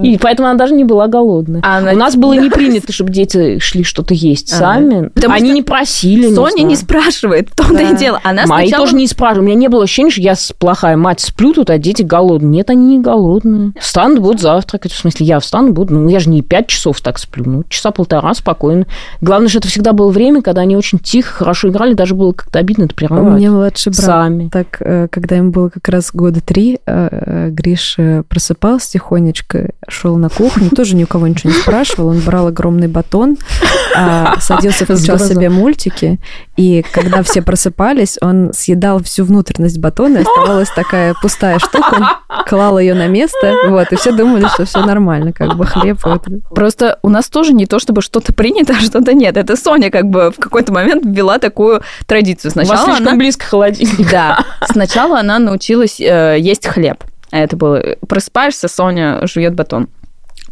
[0.00, 1.60] и поэтому она даже не была голодная.
[1.64, 5.08] А она- У нас было не принято, чтобы дети шли что-то есть сами.
[5.08, 6.34] Потому Они что не просили.
[6.34, 7.02] Соня не знаю.
[7.02, 7.82] спрашивает, в том-то Да.
[7.90, 8.20] и дело.
[8.24, 8.84] Она Мои сначала...
[8.86, 9.42] тоже не спрашивают.
[9.42, 12.50] У меня не было ощущения, что я плохая мать сплю тут, а дети голодные.
[12.50, 13.72] Нет, они не голодные.
[13.80, 14.92] Встанут, будут завтракать.
[14.92, 15.94] В смысле, я встану, буду...
[15.94, 17.44] Ну, я же не пять часов так сплю.
[17.46, 18.86] Ну, часа полтора спокойно.
[19.20, 21.94] Главное, что это всегда было время, когда они очень тихо, хорошо играли.
[21.94, 23.38] Даже было как-то обидно это У прерывать.
[23.38, 24.48] меня младший брат Сами.
[24.48, 30.16] Так, э, когда ему было как раз года три, э, э, Гриша просыпался тихонечко, шел
[30.16, 33.36] на кухню, тоже ни у кого ничего не спрашивал, он брал огромный батон,
[33.96, 36.18] а, садился, включал себе мультики,
[36.56, 42.04] и когда все просыпались, он съедал всю внутренность батона, и оставалась такая пустая штука, он
[42.46, 45.98] клал ее на место, вот, и все думали, что все нормально, как бы хлеб.
[46.04, 46.24] Вот.
[46.50, 49.36] Просто у нас тоже не то, чтобы что-то принято, а что-то нет.
[49.36, 52.52] Это Соня как бы в какой-то момент ввела такую традицию.
[52.54, 53.16] У вас Сначала слишком она...
[53.16, 54.10] близко холодильник.
[54.10, 57.04] Да, сначала она научилась э, есть хлеб.
[57.30, 59.88] Это было просыпаешься, Соня жует батон.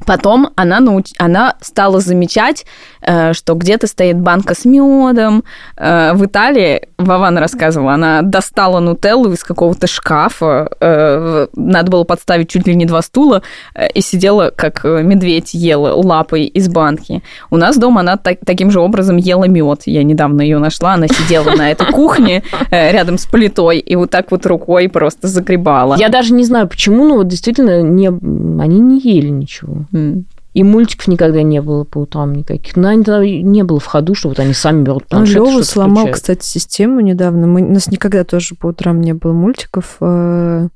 [0.05, 1.13] Потом она, науч...
[1.19, 2.67] она стала замечать,
[3.01, 5.45] э, что где-то стоит банка с медом.
[5.77, 10.69] Э, в Италии, Вован рассказывала, она достала нутеллу из какого-то шкафа.
[10.81, 13.43] э, надо было подставить чуть ли не два стула
[13.75, 17.23] э, и сидела, как э, медведь ела лапой из банки.
[17.51, 19.83] У нас дома она так- таким же образом ела мед.
[19.87, 24.11] Я недавно ее нашла, она сидела на этой кухне э, рядом с плитой и вот
[24.11, 25.97] так вот рукой просто загребала.
[25.97, 29.86] Я даже не знаю, почему, но вот действительно они не ели ничего.
[29.93, 32.77] И мультиков никогда не было по утрам никаких.
[32.77, 35.63] Ну, они тогда не было в ходу, что вот они сами берут Ну, планшет, Лёва
[35.63, 36.15] сломал, включают.
[36.17, 37.47] кстати, систему недавно.
[37.47, 39.97] Мы, у нас никогда тоже по утрам не было мультиков.
[40.01, 40.69] э,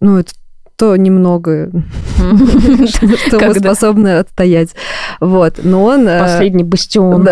[0.00, 0.32] Ну, это
[0.76, 1.70] то немного,
[2.86, 4.74] что мы способны отстоять.
[5.20, 6.08] Вот, но он...
[6.08, 7.28] э, Последний бастион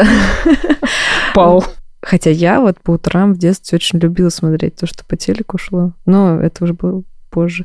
[1.35, 1.65] пал.
[2.03, 5.93] Хотя я вот по утрам в детстве очень любила смотреть то, что по телеку шло.
[6.05, 7.65] Но это уже было позже.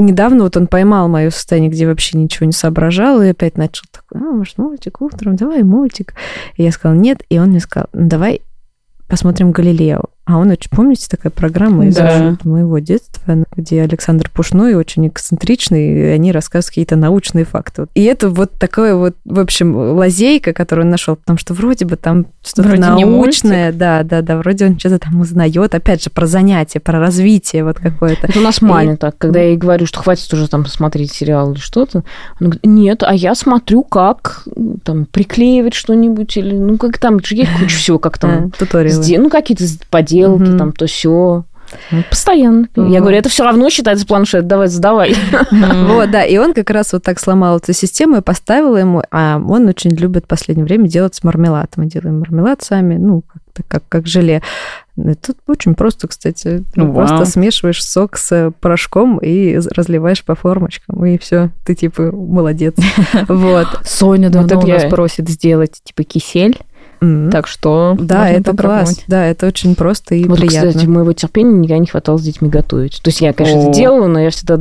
[0.00, 4.20] Недавно вот он поймал мое состояние, где вообще ничего не соображал, и опять начал такой,
[4.20, 6.14] а, может, мультик утром, давай мультик.
[6.54, 8.42] И я сказала, нет, и он мне сказал, «Ну, давай
[9.08, 10.04] посмотрим Галилео.
[10.30, 12.36] А он очень, помните, такая программа из Да.
[12.44, 17.86] моего детства, где Александр Пушной очень эксцентричный, и они рассказывают какие-то научные факты.
[17.94, 21.96] И это вот такое вот, в общем, лазейка, которую он нашел, потому что вроде бы
[21.96, 26.78] там что-то научное, да, да, да, вроде он что-то там узнает, опять же, про занятия,
[26.78, 28.26] про развитие вот какое-то.
[28.26, 31.52] Это у нас Маня так, когда я ей говорю, что хватит уже там посмотреть сериал
[31.52, 32.04] или что-то,
[32.38, 34.44] она говорит, нет, а я смотрю, как
[34.84, 39.02] там приклеивать что-нибудь или, ну, как там, же есть куча всего, как там, А, туториалы.
[39.18, 40.58] ну, какие-то поделки, Мгм.
[40.58, 41.44] там, то все.
[42.10, 42.68] Постоянно.
[42.74, 42.90] Мгм.
[42.90, 45.14] Я говорю, это все равно считается планшет, давай, задавай.
[45.50, 49.38] Вот, да, и он как раз вот так сломал эту систему и поставил ему, а
[49.38, 51.72] он очень любит в последнее время делать мармелад.
[51.76, 54.42] Мы делаем мармелад сами, ну, как-то как, как желе.
[54.96, 56.64] Это очень просто, кстати.
[56.74, 56.92] Вау.
[56.92, 62.74] просто смешиваешь сок с порошком и разливаешь по формочкам, и все, ты типа молодец.
[63.28, 63.68] Вот.
[63.84, 66.58] Соня давно у нас просит сделать типа кисель,
[67.00, 67.30] М.
[67.30, 68.84] так что Да, это попробовать.
[68.86, 69.04] класс.
[69.06, 70.70] Да, это очень просто и Вот, приятно.
[70.70, 73.00] кстати, моего терпения никогда не хватало с детьми готовить.
[73.02, 73.72] То есть я, конечно, О.
[73.72, 74.58] делала, но я всегда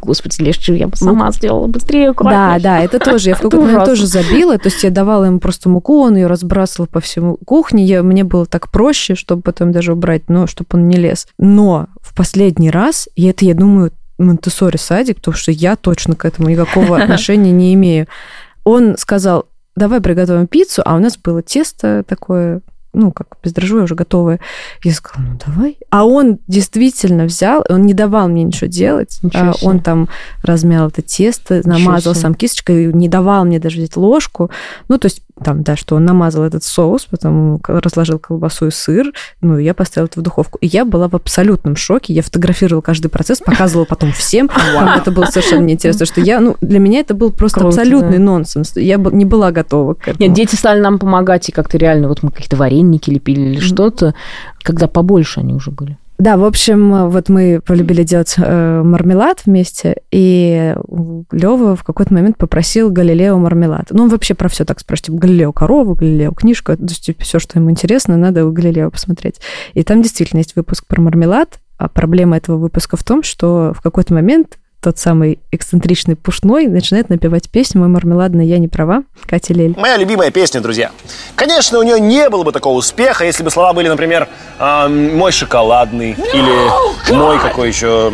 [0.00, 2.60] господи, легче, я бы сама сделала быстрее, Да, аккуратнее.
[2.60, 3.30] да, это тоже.
[3.30, 4.58] Я в какой-то момент тоже забила.
[4.58, 7.84] То есть я давала ему просто муку, он ее разбрасывал по всему кухне.
[7.84, 11.26] Я, мне было так проще, чтобы потом даже убрать, но чтобы он не лез.
[11.38, 16.24] Но в последний раз, и это, я думаю, Монтессори садик, потому что я точно к
[16.24, 18.06] этому никакого отношения не имею.
[18.64, 19.46] Он сказал,
[19.76, 22.62] давай приготовим пиццу, а у нас было тесто такое,
[22.96, 24.40] ну, как бездрожжевое уже готовое.
[24.82, 25.78] Я сказала, ну, давай.
[25.90, 29.18] А он действительно взял, он не давал мне ничего делать.
[29.22, 29.68] Ничего А себе.
[29.68, 30.08] Он там
[30.42, 34.50] размял это тесто, намазал сам кисточкой, не давал мне даже взять ложку.
[34.88, 39.12] Ну, то есть там, да, что он намазал этот соус, потом разложил колбасу и сыр,
[39.42, 40.56] ну, и я поставила это в духовку.
[40.62, 42.14] И я была в абсолютном шоке.
[42.14, 44.48] Я фотографировала каждый процесс, показывала потом всем.
[44.96, 48.24] Это было совершенно неинтересно, что я, ну, для меня это был просто Круто, абсолютный да.
[48.24, 48.76] нонсенс.
[48.76, 50.26] Я не была готова к этому.
[50.26, 53.62] Нет, дети стали нам помогать, и как-то реально, вот мы какие-то вареники лепили или Мгм.
[53.62, 54.14] что-то,
[54.62, 55.98] когда побольше они уже были.
[56.18, 60.74] Да, в общем, вот мы полюбили делать э, мармелад вместе, и
[61.30, 63.88] Лева в какой-то момент попросил Галилео мармелад.
[63.90, 67.38] Ну, он вообще про все так спрашивает, типа, Галилео корову, Галилео книжку, то есть все,
[67.38, 69.40] что ему интересно, надо у Галилео посмотреть.
[69.74, 73.82] И там действительно есть выпуск про мармелад, а проблема этого выпуска в том, что в
[73.82, 79.54] какой-то момент тот самый эксцентричный Пушной начинает напевать песню «Мой мармеладный, я не права» Катя
[79.54, 79.74] Лель.
[79.76, 80.90] Моя любимая песня, друзья.
[81.34, 85.32] Конечно, у нее не было бы такого успеха, если бы слова были, например, эм, «Мой
[85.32, 88.12] шоколадный» или «Мой какой еще...»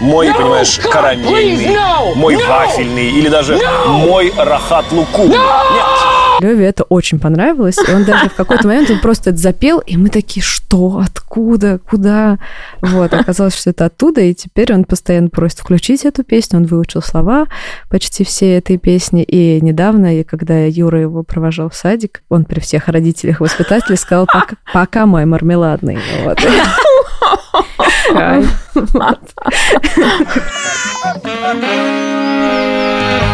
[0.00, 1.76] «Мой, понимаешь, карамельный»,
[2.14, 5.30] «Мой вафельный» или даже «Мой рахат лукум».
[5.30, 6.17] Нет.
[6.40, 9.96] Леве это очень понравилось, и он даже в какой-то момент он просто это запел, и
[9.96, 12.38] мы такие, что, откуда, куда?
[12.80, 17.02] Вот, оказалось, что это оттуда, и теперь он постоянно просит включить эту песню, он выучил
[17.02, 17.46] слова
[17.90, 22.60] почти все этой песни, и недавно, и когда Юра его провожал в садик, он при
[22.60, 25.98] всех родителях воспитателей сказал, пока, пока мой мармеладный.
[26.24, 26.38] Вот.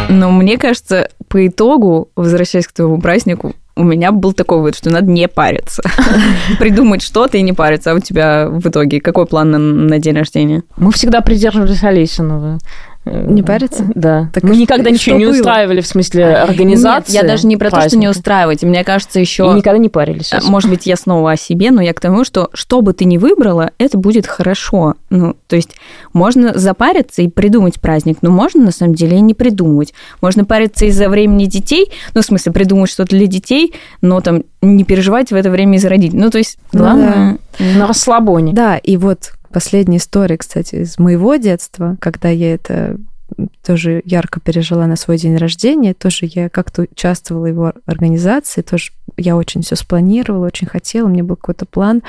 [0.09, 4.91] Но мне кажется, по итогу, возвращаясь к твоему празднику, у меня был такой вывод, что
[4.91, 5.82] надо не париться.
[6.59, 7.91] Придумать что-то и не париться.
[7.91, 10.62] А у тебя в итоге какой план на, на день рождения?
[10.76, 12.59] Мы всегда придерживались Олесиного.
[13.05, 13.84] Не париться?
[13.94, 14.30] Да.
[14.32, 15.34] Так Мы и никогда ничего не было?
[15.34, 17.12] устраивали в смысле организации.
[17.12, 18.11] Нет, я даже не про то, что не праздника.
[18.11, 18.62] устраивать.
[18.62, 19.44] Мне кажется, И еще...
[19.55, 20.32] никогда не парились.
[20.32, 23.05] Э, Может быть, я снова о себе, но я к тому, что что бы ты
[23.05, 24.94] ни выбрала, это будет хорошо.
[25.11, 25.70] Ну, то есть
[26.12, 29.92] можно запариться и придумать праздник, но можно на самом деле и не придумывать.
[30.22, 34.84] Можно париться из-за времени детей, ну, в смысле, придумать что-то для детей, но там не
[34.84, 36.18] переживать в это время из-за родителей.
[36.18, 37.38] Ну, то есть, Ну главное...
[37.59, 38.52] На расслабоне.
[38.52, 42.98] Да, и вот последняя история, кстати, из моего детства, когда я это
[43.64, 48.90] тоже ярко пережила на свой день рождения, тоже я как-то участвовала в его организации, тоже
[49.16, 52.02] я очень все спланировала, очень хотела, у меня был какой-то план,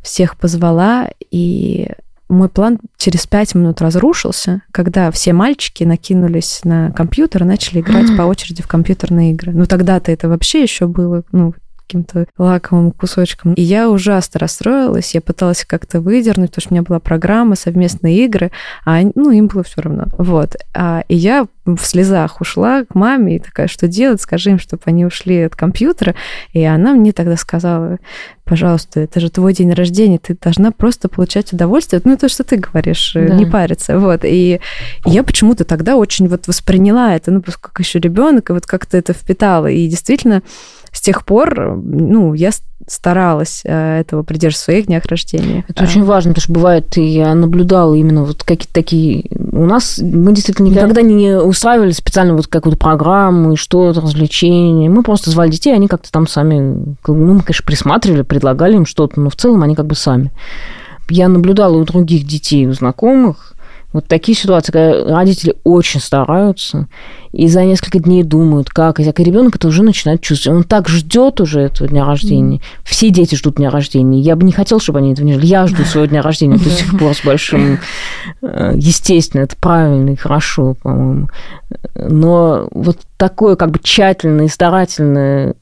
[0.00, 1.88] всех позвала, и
[2.30, 8.16] мой план через пять минут разрушился, когда все мальчики накинулись на компьютер и начали играть
[8.16, 9.52] по очереди в компьютерные игры.
[9.52, 11.54] Ну, тогда-то это вообще еще было, ну,
[11.90, 13.54] каким-то лаковым кусочком.
[13.54, 18.24] И я ужасно расстроилась, я пыталась как-то выдернуть, потому что у меня была программа, совместные
[18.24, 18.52] игры,
[18.84, 20.04] а они- ну, им было все равно.
[20.16, 20.54] Вот.
[20.74, 24.82] А, и я в слезах ушла к маме и такая, что делать, скажи им, чтобы
[24.86, 26.14] они ушли от компьютера.
[26.52, 27.98] И она мне тогда сказала,
[28.44, 32.00] пожалуйста, это же твой день рождения, ты должна просто получать удовольствие.
[32.04, 33.34] Ну, то, что ты говоришь, э, Да.
[33.34, 33.98] не париться.
[33.98, 34.20] Вот.
[34.24, 34.60] И
[35.04, 38.96] я почему-то тогда очень вот восприняла это, ну, просто как еще ребенок, и вот как-то
[38.96, 39.66] это впитала.
[39.68, 40.42] И действительно,
[40.92, 42.50] с тех пор, ну, я
[42.86, 45.64] старалась э, этого придерживаться в своих днях рождения.
[45.68, 49.26] Это очень важно, потому что бывает, я наблюдала именно вот какие-то такие...
[49.52, 54.88] У нас мы действительно никогда не устраивали специально вот какую-то программу, и что-то, развлечения.
[54.88, 56.96] Мы просто звали детей, они как-то там сами...
[57.06, 60.32] Ну, мы, конечно, присматривали, предлагали им что-то, но в целом они как бы сами.
[61.08, 63.49] Я наблюдала у других детей, у знакомых,
[63.92, 66.88] вот такие ситуации, когда родители очень стараются
[67.32, 70.58] и за несколько дней думают, как, и так, и ребенок это уже начинает чувствовать.
[70.58, 72.60] Он так ждет уже этого дня рождения.
[72.84, 74.20] Все дети ждут дня рождения.
[74.20, 75.46] Я бы не хотела, чтобы они этого не ждали.
[75.46, 77.78] Я жду своего дня рождения до сих пор с большим...
[78.42, 81.28] э, Естественно, это правильно и хорошо, по-моему.
[81.94, 85.54] Но вот такое как бы тщательное и старательное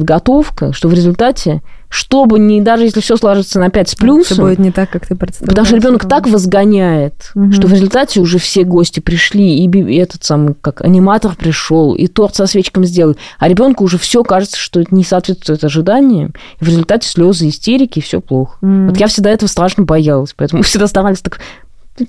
[0.00, 4.38] подготовка, что в результате, чтобы не, даже если все сложится на 5 с Все плюсом,
[4.38, 5.48] будет не так, как ты представляешь.
[5.48, 7.52] Потому что ребенок так возгоняет, Мгм.
[7.52, 12.34] что в результате уже все гости пришли, и, этот самый, как аниматор пришел, и торт
[12.34, 13.16] со свечками сделал.
[13.38, 16.34] А ребенку уже все кажется, что это не соответствует ожиданиям.
[16.60, 18.58] И в результате слезы, истерики, и все плохо.
[18.62, 18.88] М.
[18.88, 21.40] Вот я всегда этого страшно боялась, поэтому мы всегда старались так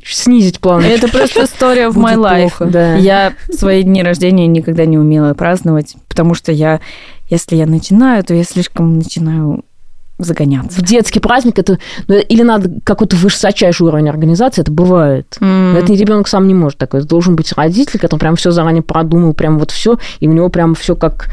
[0.03, 0.83] снизить план.
[0.83, 2.39] Это просто история в my life.
[2.57, 2.65] плохо.
[2.65, 2.95] Да.
[2.95, 6.81] Я свои дни рождения никогда не умела праздновать, потому что я,
[7.29, 9.63] если я начинаю, то я слишком начинаю
[10.17, 10.79] загоняться.
[10.79, 15.37] В детский праздник это ну, или надо какой-то высочайший уровень организации, это бывает.
[15.41, 15.73] М.
[15.73, 17.01] Но это ребенок сам не может такое.
[17.01, 20.49] Это должен быть родитель, который прям все заранее продумал, прям вот все, и у него
[20.49, 21.29] прям все как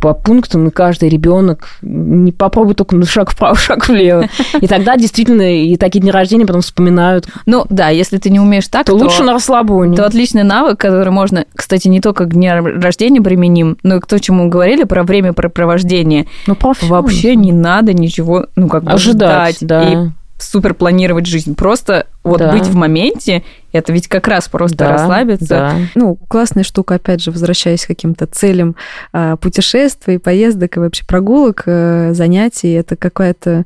[0.00, 4.28] по пунктам, и каждый ребенок не попробует только на шаг вправо, шаг влево.
[4.60, 7.28] И тогда действительно и такие дни рождения потом вспоминают.
[7.46, 9.96] Ну да, если ты не умеешь так, То то, лучше на расслабоне.
[9.96, 14.06] то отличный навык, который можно, кстати, не только к дню рождения применим, но и к
[14.06, 16.26] то, чему мы говорили про времяпрепровождение.
[16.46, 16.90] Ну, по всему.
[16.90, 19.92] Вообще не надо ничего, ну, как бы ожидать, ждать да.
[19.92, 19.96] и
[20.38, 21.54] супер планировать жизнь.
[21.54, 22.52] Просто вот Да.
[22.52, 23.42] быть в моменте,
[23.72, 25.46] это ведь как раз просто Да, расслабиться.
[25.48, 25.74] да.
[25.94, 28.76] Ну, классная штука, опять же, возвращаясь к каким-то целям
[29.14, 33.64] а, путешествий, поездок и вообще прогулок, э, занятий, это какая-то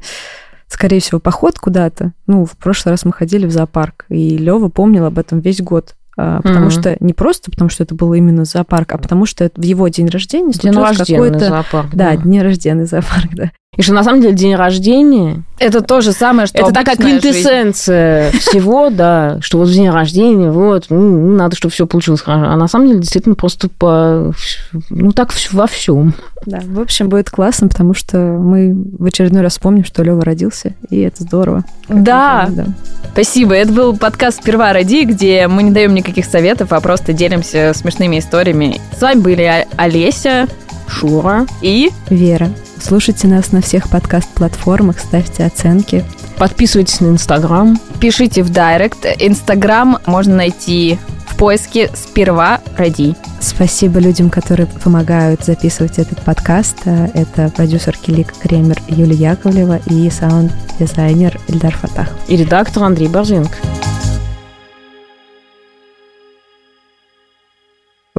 [0.69, 2.13] скорее всего, поход куда-то.
[2.29, 5.95] Ну, в прошлый раз мы ходили в зоопарк, и Лева помнил об этом весь год.
[6.17, 6.71] А, Потому Мгм.
[6.71, 9.89] что не просто потому, что это было именно зоопарк, а потому что это в его
[9.89, 11.49] день рождения День случилось рождения какой-то...
[11.49, 11.91] зоопарк.
[11.95, 13.51] Да, день рождения зоопарк, да.
[13.77, 17.21] И что на самом деле день рождения Это то же самое, что это такая жизнь.
[17.21, 22.51] квинтэссенция всего, да, что вот в день рождения, вот, ну, надо, чтобы все получилось хорошо.
[22.51, 24.33] А на самом деле действительно просто по,
[24.91, 26.15] ну так во всем.
[26.47, 30.75] Да, в общем, будет классно, потому что мы в очередной раз вспомним, что Лева родился,
[30.89, 31.65] и это здорово.
[31.89, 32.67] Да, да.
[33.13, 33.55] спасибо.
[33.55, 38.19] Это был подкаст «Сперва роди», где мы не даем никаких советов, а просто делимся смешными
[38.19, 38.81] историями.
[38.99, 40.49] С вами были О- Олеся
[40.89, 41.47] Шура.
[41.63, 41.91] и...
[42.09, 42.49] Вера.
[42.81, 46.05] Слушайте нас на всех подкаст-платформах, ставьте оценки.
[46.39, 47.79] Подписывайтесь на Инстаграм.
[48.01, 49.07] Пишите в Директ.
[49.19, 53.15] Инстаграм можно найти в поиске «Сперва роди».
[53.41, 56.79] Спасибо людям, которые помогают записывать этот подкаст.
[56.85, 62.09] Это продюсер Килик Кремер Юлия Яковлева и саунд-дизайнер Эльдар Фатах.
[62.29, 63.57] И редактор Андрей Борзенко.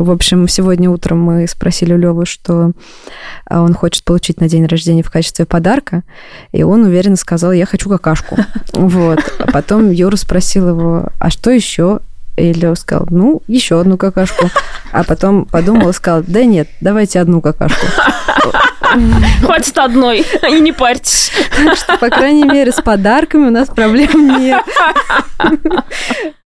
[0.01, 2.71] В общем, сегодня утром мы спросили у Левы, что
[3.45, 6.01] а, он хочет получить на день рождения в качестве подарка,
[6.51, 8.35] и он уверенно сказал, я хочу какашку.
[8.73, 9.19] Вот.
[9.37, 11.99] А потом Юра спросил его, а что еще?
[12.35, 14.49] И Лева сказал, ну, еще одну какашку.
[14.91, 17.85] А потом подумал и сказал, да нет, давайте одну какашку.
[19.45, 21.31] Хватит одной, и не парьтесь.
[21.63, 24.63] Так что, по крайней мере, с подарками у нас проблем нет.